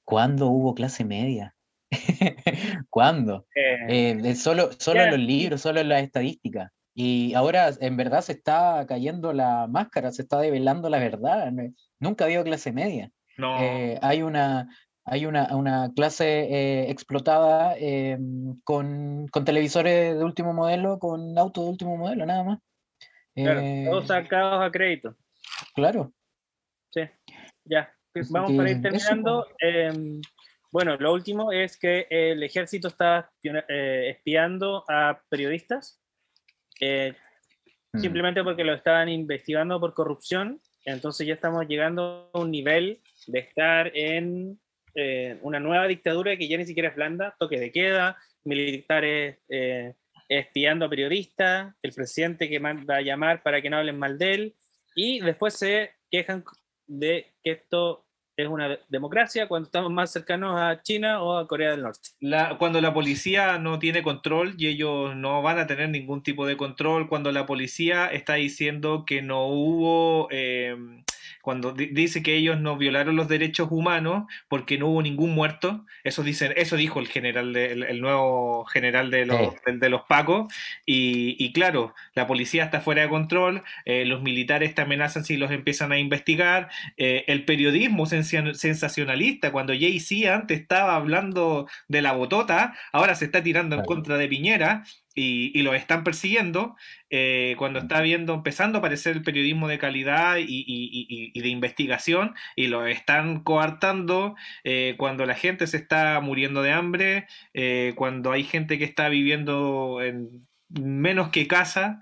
¿Cuándo 0.06 0.48
hubo 0.50 0.76
clase 0.76 1.04
media? 1.04 1.56
¿Cuándo? 2.92 3.48
Eh, 3.56 4.36
solo 4.36 4.70
solo 4.78 5.02
en 5.02 5.10
los 5.12 5.20
libros, 5.20 5.62
solo 5.62 5.80
en 5.80 5.90
las 5.90 6.04
estadísticas. 6.04 6.70
Y 6.94 7.34
ahora 7.34 7.72
en 7.80 7.98
verdad 7.98 8.22
se 8.22 8.34
está 8.34 8.86
cayendo 8.88 9.34
la 9.34 9.66
máscara, 9.68 10.12
se 10.12 10.22
está 10.22 10.40
develando 10.40 10.90
la 10.90 11.00
verdad. 11.00 11.52
Nunca 12.00 12.24
ha 12.24 12.28
habido 12.28 12.44
clase 12.44 12.72
media. 12.72 13.10
No. 13.38 13.56
hay 14.02 14.22
una, 14.22 14.70
hay 15.12 15.26
una, 15.26 15.92
clase 15.96 16.26
eh, 16.26 16.92
explotada 16.92 17.76
eh, 17.78 18.18
con, 18.64 19.28
televisores 19.44 20.16
de 20.16 20.24
último 20.24 20.54
modelo, 20.54 21.00
con 21.00 21.38
autos 21.38 21.64
de 21.64 21.70
último 21.72 21.98
modelo, 21.98 22.26
nada 22.26 22.44
más. 22.44 22.60
Claro, 23.36 23.60
eh, 23.60 23.86
todos 23.90 24.08
sacados 24.08 24.62
a 24.62 24.72
crédito. 24.72 25.16
Claro. 25.74 26.14
Sí, 26.92 27.02
ya. 27.66 27.92
Pues 28.14 28.32
vamos 28.32 28.52
para 28.54 28.70
ir 28.70 28.82
terminando. 28.82 29.48
Em, 29.60 30.22
bueno, 30.72 30.96
lo 30.98 31.14
último 31.14 31.52
es 31.52 31.78
que 31.78 32.06
el 32.10 32.44
ejército 32.44 32.90
está 32.90 33.32
espiando 33.42 34.84
a 34.88 35.20
periodistas, 35.30 36.02
mm. 36.82 38.00
simplemente 38.00 38.44
porque 38.44 38.64
lo 38.64 38.74
estaban 38.74 39.10
investigando 39.10 39.80
por 39.80 39.94
corrupción. 39.94 40.62
Entonces 40.86 41.26
ya 41.26 41.34
estamos 41.34 41.68
llegando 41.68 42.30
a 42.34 42.40
un 42.40 42.52
nivel 42.52 43.02
de 43.28 43.40
estar 43.40 43.92
en 43.96 44.60
eh, 44.96 45.38
una 45.42 45.60
nueva 45.60 45.88
dictadura 45.88 46.36
que 46.38 46.48
ya 46.48 46.58
ni 46.58 46.66
siquiera 46.66 46.90
es 46.90 46.96
blanda, 46.96 47.36
toque 47.40 47.60
de 47.60 47.72
queda, 47.72 48.18
militares 48.44 49.38
eh, 49.50 49.94
espiando 50.28 50.86
a 50.86 50.90
periodistas, 50.90 51.74
el 51.82 51.94
presidente 51.94 52.50
que 52.50 52.60
manda 52.60 52.98
a 52.98 53.02
llamar 53.02 53.42
para 53.44 53.62
que 53.62 53.70
no 53.70 53.78
hablen 53.78 54.00
mal 54.00 54.18
de 54.18 54.34
él, 54.34 54.56
y 54.96 55.20
después 55.20 55.56
se 55.56 55.92
quejan 56.12 56.44
de 56.88 57.28
que 57.44 57.52
esto 57.52 58.06
es 58.36 58.48
una 58.48 58.80
democracia 58.88 59.48
cuando 59.48 59.66
estamos 59.66 59.92
más 59.92 60.12
cercanos 60.12 60.56
a 60.56 60.82
China 60.82 61.22
o 61.22 61.38
a 61.38 61.48
Corea 61.48 61.72
del 61.72 61.82
Norte. 61.82 62.10
cuando 62.58 62.80
la 62.80 62.94
policía 62.94 63.58
no 63.58 63.80
tiene 63.80 64.02
control 64.02 64.56
y 64.58 64.68
ellos 64.68 65.16
no 65.16 65.42
van 65.42 65.60
a 65.60 65.68
tener 65.68 65.90
ningún 65.90 66.24
tipo 66.24 66.46
de 66.46 66.56
control, 66.56 67.10
cuando 67.10 67.32
la 67.32 67.46
policía 67.46 68.08
está 68.08 68.36
diciendo 68.36 69.04
que 69.06 69.22
no 69.22 69.48
hubo... 69.48 70.30
Eh, 70.32 70.76
cuando 71.42 71.74
dice 71.74 72.24
que 72.24 72.36
ellos 72.36 72.60
no 72.60 72.78
violaron 72.78 73.16
los 73.16 73.28
derechos 73.28 73.68
humanos 73.72 74.26
porque 74.48 74.78
no 74.78 74.88
hubo 74.88 75.02
ningún 75.02 75.32
muerto, 75.32 75.86
eso 76.04 76.24
dicen, 76.24 76.54
eso 76.56 76.76
dijo 76.76 77.00
el 77.00 77.08
general 77.08 77.56
el, 77.56 78.02
nuevo 78.02 78.66
general 78.66 79.12
de 79.12 79.26
los, 79.26 79.54
de, 79.66 79.90
los 79.90 80.02
Pacos, 80.04 80.54
y, 80.86 81.52
claro, 81.54 81.94
la 82.14 82.28
policía 82.28 82.66
está 82.66 82.82
fuera 82.82 83.02
de 83.02 83.10
control, 83.10 83.64
eh, 83.86 84.06
los 84.06 84.22
militares 84.22 84.76
te 84.76 84.82
amenazan 84.82 85.24
si 85.24 85.38
los 85.38 85.52
empiezan 85.52 85.92
a 85.92 86.00
investigar, 86.00 86.70
eh, 86.98 87.26
el 87.28 87.46
periodismo 87.46 88.06
sensacionalista, 88.06 89.52
cuando 89.52 89.74
Jay-Z 89.74 90.34
antes 90.34 90.60
estaba 90.60 90.96
hablando 90.96 91.68
de 91.88 92.02
la 92.02 92.14
botota, 92.14 92.74
ahora 92.92 93.16
se 93.16 93.26
está 93.26 93.44
tirando 93.44 93.76
en 93.76 93.84
contra 93.84 94.18
de 94.18 94.28
Piñera, 94.28 94.84
y, 95.22 95.62
lo 95.64 95.74
están 95.74 96.04
persiguiendo, 96.04 96.78
eh, 97.10 97.56
cuando 97.58 97.80
está 97.80 98.02
viendo, 98.02 98.34
empezando 98.34 98.78
a 98.78 98.80
aparecer 98.80 99.18
el 99.18 99.22
periodismo 99.22 99.68
de 99.68 99.78
calidad 99.78 100.38
y, 100.40 101.40
de 101.40 101.50
investigación, 101.50 102.36
y 102.56 102.68
lo 102.68 102.86
están 102.86 103.44
coartando 103.44 104.36
eh, 104.64 104.96
cuando 104.98 105.26
la 105.26 105.36
gente 105.36 105.68
se 105.68 105.78
está 105.78 106.20
muriendo 106.22 106.62
de 106.62 106.72
hambre, 106.72 107.28
eh, 107.54 107.94
cuando 107.96 108.32
hay 108.32 108.44
gente 108.44 108.78
que 108.78 108.86
está 108.86 109.10
viviendo 109.10 110.02
en 110.02 110.48
menos 110.70 111.30
que 111.30 111.48
casa, 111.48 112.00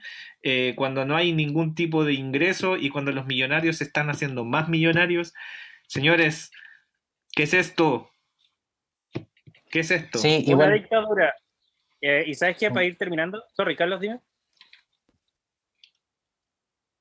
cuando 0.76 1.04
no 1.04 1.18
hay 1.18 1.34
ningún 1.34 1.76
tipo 1.76 2.06
de 2.06 2.14
ingreso 2.14 2.78
y 2.78 2.90
cuando 2.90 3.12
los 3.12 3.26
millonarios 3.26 3.78
se 3.78 3.84
están 3.84 4.10
haciendo 4.10 4.46
más 4.46 4.70
millonarios. 4.70 5.34
Señores, 5.88 6.52
¿qué 7.34 7.44
es 7.44 7.54
esto? 7.54 8.12
¿Qué 9.70 9.82
es 9.82 9.92
esto? 9.92 10.20
Sí, 10.20 10.44
igual... 10.48 10.74
dictadura. 10.74 11.34
Eh, 12.08 12.24
¿Y 12.26 12.36
sabes 12.36 12.56
qué? 12.58 12.70
Para 12.70 12.86
ir 12.86 12.98
terminando. 12.98 13.44
Sorry, 13.54 13.76
Carlos, 13.76 14.00
dime. 14.00 14.22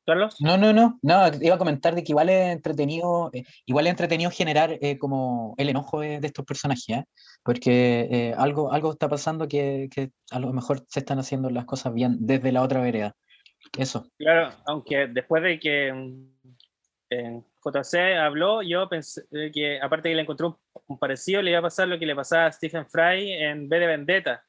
Carlos. 0.05 0.37
No, 0.40 0.57
no, 0.57 0.73
no, 0.73 0.99
no, 1.01 1.29
iba 1.40 1.55
a 1.55 1.59
comentar 1.59 1.95
de 1.95 2.03
que 2.03 2.11
igual 2.11 2.29
es 2.29 2.53
entretenido, 2.53 3.31
eh, 3.33 3.45
igual 3.66 3.87
es 3.87 3.92
entretenido 3.92 4.33
generar 4.33 4.79
eh, 4.81 4.99
como 4.99 5.55
el 5.59 5.69
enojo 5.69 6.01
de, 6.01 6.19
estos 6.23 6.45
personajes, 6.45 7.04
porque 7.44 8.35
algo, 8.37 8.73
algo 8.73 8.92
está 8.92 9.09
pasando 9.09 9.46
que, 9.46 9.88
que, 9.92 10.11
a 10.33 10.40
lo 10.40 10.52
mejor 10.52 10.85
se 10.88 11.00
están 11.00 11.21
haciendo 11.21 11.50
las 11.50 11.67
cosas 11.67 11.94
bien 11.94 12.17
desde 12.21 12.50
la 12.50 12.63
otra 12.63 12.81
vereda. 12.81 13.15
Eso. 13.79 14.09
Claro, 14.19 14.54
aunque 14.67 15.07
después 15.07 15.42
de 15.42 15.61
que 15.61 15.92
mm, 15.92 17.38
JC 17.65 18.17
habló, 18.19 18.63
yo 18.63 18.88
pensé 18.88 19.23
que 19.52 19.81
aparte 19.81 20.09
que 20.09 20.17
le 20.17 20.23
encontró 20.23 20.61
un, 20.87 20.98
parecido, 20.98 21.42
le 21.42 21.50
iba 21.50 21.61
a 21.61 21.63
pasar 21.63 21.87
lo 21.87 21.98
que 21.98 22.07
le 22.07 22.15
pasaba 22.15 22.46
a 22.46 22.52
Stephen 22.52 22.87
Fry 22.88 23.33
en 23.33 23.69
B 23.69 23.79
de 23.79 23.87
Vendetta 23.87 24.46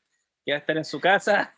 iba 0.47 0.57
a 0.57 0.59
estar 0.59 0.77
en 0.77 0.85
su 0.85 0.99
casa 0.99 1.53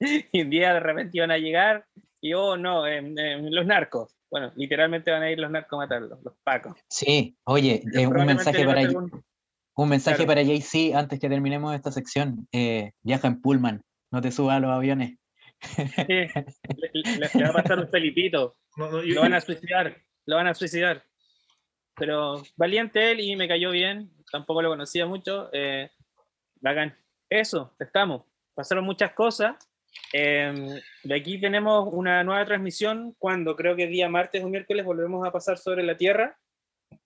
y 0.32 0.42
un 0.42 0.50
día 0.50 0.74
de 0.74 0.80
repente 0.80 1.16
iban 1.16 1.30
a 1.30 1.38
llegar 1.38 1.86
y 2.20 2.34
oh 2.34 2.56
no, 2.56 2.84
los 2.86 3.66
narcos. 3.66 4.14
Bueno, 4.30 4.52
literalmente 4.56 5.10
van 5.10 5.22
a 5.22 5.30
ir 5.30 5.38
los 5.38 5.50
narcos 5.50 5.76
a 5.76 5.82
matarlos, 5.82 6.22
los 6.22 6.34
pacos. 6.42 6.74
Sí, 6.88 7.36
oye, 7.44 7.82
eh, 7.94 8.06
un 8.06 8.26
mensaje 8.26 8.64
para 8.66 8.82
un, 9.74 9.88
mensaje 9.88 10.26
para 10.26 10.44
Jay-Z 10.44 10.98
antes 10.98 11.20
que 11.20 11.28
terminemos 11.28 11.74
esta 11.74 11.92
sección. 11.92 12.48
Eh, 12.52 12.92
viaja 13.02 13.28
en 13.28 13.40
Pullman, 13.40 13.82
no 14.10 14.20
te 14.20 14.32
subas 14.32 14.56
a 14.56 14.60
los 14.60 14.70
aviones. 14.70 15.18
Sí, 15.60 15.82
le, 16.12 17.44
va 17.44 17.48
a 17.48 17.52
pasar 17.52 17.78
un 17.78 17.88
felipito. 17.88 18.56
lo 18.76 19.20
van 19.20 19.34
a 19.34 19.40
suicidar. 19.40 19.96
lo 20.26 20.36
van 20.36 20.48
a 20.48 20.54
suicidar. 20.54 21.04
Pero 21.94 22.42
valiente 22.56 23.12
él 23.12 23.20
y 23.20 23.36
me 23.36 23.48
cayó 23.48 23.70
bien, 23.70 24.10
tampoco 24.30 24.60
lo 24.60 24.68
conocía 24.68 25.06
mucho. 25.06 25.48
Eh, 25.52 25.90
bacán. 26.60 26.94
Eso, 27.30 27.74
estamos. 27.78 28.22
Pasaron 28.54 28.84
muchas 28.84 29.12
cosas. 29.12 29.56
Eh, 30.12 30.80
de 31.04 31.14
aquí 31.14 31.40
tenemos 31.40 31.88
una 31.92 32.22
nueva 32.24 32.44
transmisión 32.44 33.14
cuando 33.18 33.56
creo 33.56 33.76
que 33.76 33.86
día 33.86 34.08
martes 34.08 34.44
o 34.44 34.48
miércoles 34.48 34.84
volvemos 34.84 35.26
a 35.26 35.32
pasar 35.32 35.58
sobre 35.58 35.82
la 35.82 35.96
Tierra. 35.96 36.38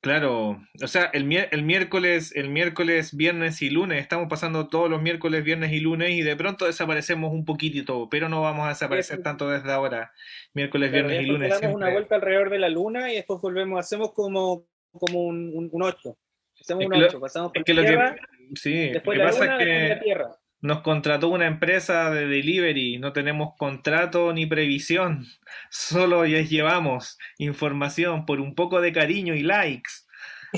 Claro, 0.03 0.61
o 0.83 0.87
sea, 0.87 1.05
el, 1.13 1.31
el 1.51 1.63
miércoles, 1.63 2.33
el 2.35 2.49
miércoles, 2.51 3.17
viernes 3.17 3.61
y 3.63 3.71
lunes, 3.71 4.01
estamos 4.01 4.29
pasando 4.29 4.69
todos 4.69 4.91
los 4.91 5.01
miércoles, 5.01 5.43
viernes 5.45 5.73
y 5.73 5.81
lunes 5.81 6.11
y 6.11 6.23
de 6.23 6.37
pronto 6.37 6.67
desaparecemos 6.67 7.33
un 7.33 7.45
poquitito, 7.45 8.09
pero 8.11 8.29
no 8.29 8.43
vamos 8.43 8.67
a 8.67 8.71
desaparecer 8.71 9.19
Sí. 9.19 9.23
tanto 9.23 9.49
desde 9.49 9.73
ahora. 9.73 10.13
Miércoles, 10.55 10.91
Pero 10.93 11.09
viernes 11.09 11.27
y 11.27 11.31
lunes. 11.31 11.49
damos 11.49 11.59
siempre. 11.61 11.77
una 11.77 11.91
vuelta 11.93 12.15
alrededor 12.17 12.51
de 12.51 12.59
la 12.59 12.69
Luna 12.69 13.11
y 13.13 13.17
después 13.17 13.41
volvemos, 13.41 13.79
hacemos 13.81 14.13
como, 14.13 14.67
como 14.93 15.21
un, 15.25 15.51
un, 15.55 15.69
un 15.73 15.83
8. 15.83 16.17
Hacemos 16.61 16.85
un 16.87 16.91
que 16.93 16.99
lo- 16.99 17.07
8, 17.07 17.21
pasamos 17.21 17.53
por 17.53 17.59
Es 17.59 17.65
que 17.65 17.75
la 17.75 17.81
lo 17.83 17.87
Tierra, 17.89 18.15
que, 18.17 18.57
sí, 18.57 18.87
lo 18.89 18.93
después 18.95 19.19
que 19.19 19.25
la 19.25 19.31
pasa 19.31 19.45
Luna, 19.45 19.57
es 19.63 19.89
la 19.89 19.95
que 19.97 20.01
Tierra. 20.05 20.37
nos 20.61 20.81
contrató 20.83 21.29
una 21.29 21.47
empresa 21.47 22.11
de 22.11 22.27
delivery, 22.27 22.99
no 22.99 23.13
tenemos 23.13 23.55
contrato 23.57 24.33
ni 24.33 24.47
previsión, 24.47 25.25
solo 25.71 26.25
les 26.25 26.51
llevamos 26.51 27.19
información 27.39 28.27
por 28.27 28.41
un 28.41 28.55
poco 28.55 28.81
de 28.81 28.93
cariño 28.93 29.35
y 29.35 29.43
likes, 29.43 29.91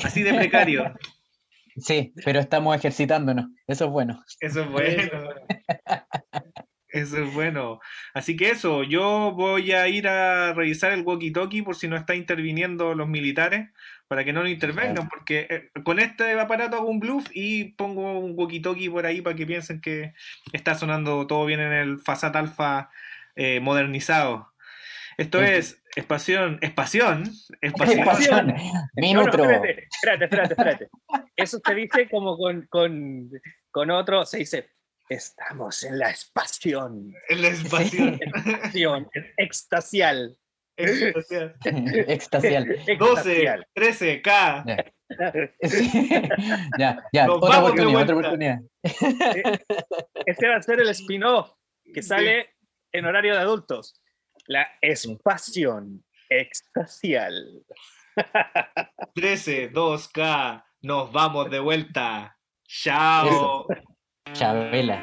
así 0.03 0.23
de 0.23 0.35
precario. 0.35 0.93
Sí, 1.75 2.13
pero 2.23 2.39
estamos 2.39 2.77
ejercitándonos. 2.77 3.47
Eso 3.67 3.87
es 3.87 3.91
bueno. 3.91 4.23
Eso 4.41 4.61
es 4.61 4.71
bueno. 4.71 5.11
Eso 6.93 7.19
es 7.25 7.33
bueno. 7.33 7.81
Así 8.15 8.37
que 8.37 8.51
eso, 8.51 8.83
yo 8.85 9.33
voy 9.35 9.73
a 9.73 9.89
ir 9.89 10.07
a 10.09 10.53
revisar 10.53 10.93
el 10.93 11.05
walkie-talkie 11.05 11.65
por 11.65 11.75
si 11.75 11.89
no 11.89 11.97
está 11.97 12.15
interviniendo 12.15 12.95
los 12.95 13.09
militares, 13.09 13.71
para 14.09 14.25
que 14.25 14.33
no 14.35 14.43
lo 14.43 14.49
intervengan, 14.51 15.09
porque 15.09 15.47
eh, 15.49 15.71
con 15.85 15.99
este 15.99 16.39
aparato 16.39 16.77
hago 16.77 16.89
un 16.91 17.01
bluff 17.01 17.29
y 17.33 17.73
pongo 17.73 18.19
un 18.19 18.37
walkie-talkie 18.37 18.91
por 18.91 19.07
ahí 19.07 19.23
para 19.23 19.35
que 19.35 19.47
piensen 19.47 19.81
que 19.81 20.13
está 20.53 20.75
sonando 20.75 21.27
todo 21.27 21.47
bien 21.47 21.61
en 21.61 21.73
el 21.73 21.99
Fasat 21.99 22.37
Alpha 22.37 22.91
eh, 23.37 23.61
modernizado. 23.61 24.53
Esto 25.17 25.39
Sí. 25.41 25.45
es 25.47 25.83
Espación, 25.97 26.59
Espación, 26.63 27.31
Espación. 27.63 28.47
No, 28.49 28.53
no, 28.55 28.89
Minutro. 28.97 29.45
espérate, 29.45 29.89
espérate, 29.91 30.25
espérate, 30.25 30.53
espérate. 30.55 30.89
Eso 31.37 31.59
se 31.65 31.75
dice 31.75 32.09
como 32.11 32.37
con, 32.37 32.67
con, 32.69 33.31
con 33.71 33.91
otro, 33.91 34.25
se 34.27 34.39
dice, 34.39 34.71
estamos 35.13 35.83
en 35.85 35.99
la 35.99 36.11
espación, 36.11 37.15
en 37.29 37.43
la 37.43 37.49
espación. 37.49 38.21
espación, 38.23 39.09
extasial. 39.37 40.37
Espación. 40.77 41.55
Extasial. 42.09 42.67
12, 42.67 42.93
extasial. 42.93 43.67
13, 43.75 44.23
K. 44.23 44.65
Ya, 46.79 47.05
ya. 47.13 47.27
Nos 47.27 47.37
Otra 47.37 47.61
vamos 47.61 47.75
de 47.75 47.83
oportunidad, 47.83 48.03
otra 48.03 48.15
vuelta. 48.15 48.29
oportunidad. 48.29 48.59
Ese 50.27 50.49
va 50.49 50.57
a 50.57 50.63
ser 50.63 50.81
el 50.81 50.89
spin-off 50.89 51.53
que 51.93 52.03
sale 52.03 52.55
en 52.93 53.05
horario 53.05 53.35
de 53.35 53.41
adultos. 53.41 54.01
La 54.47 54.67
espación 54.81 56.03
extasial. 56.31 57.63
13, 59.15 59.71
2K, 59.73 60.65
nos 60.81 61.13
vamos 61.13 61.51
de 61.51 61.61
vuelta. 61.61 62.39
Chao. 62.67 63.67
Chabela. 64.31 64.99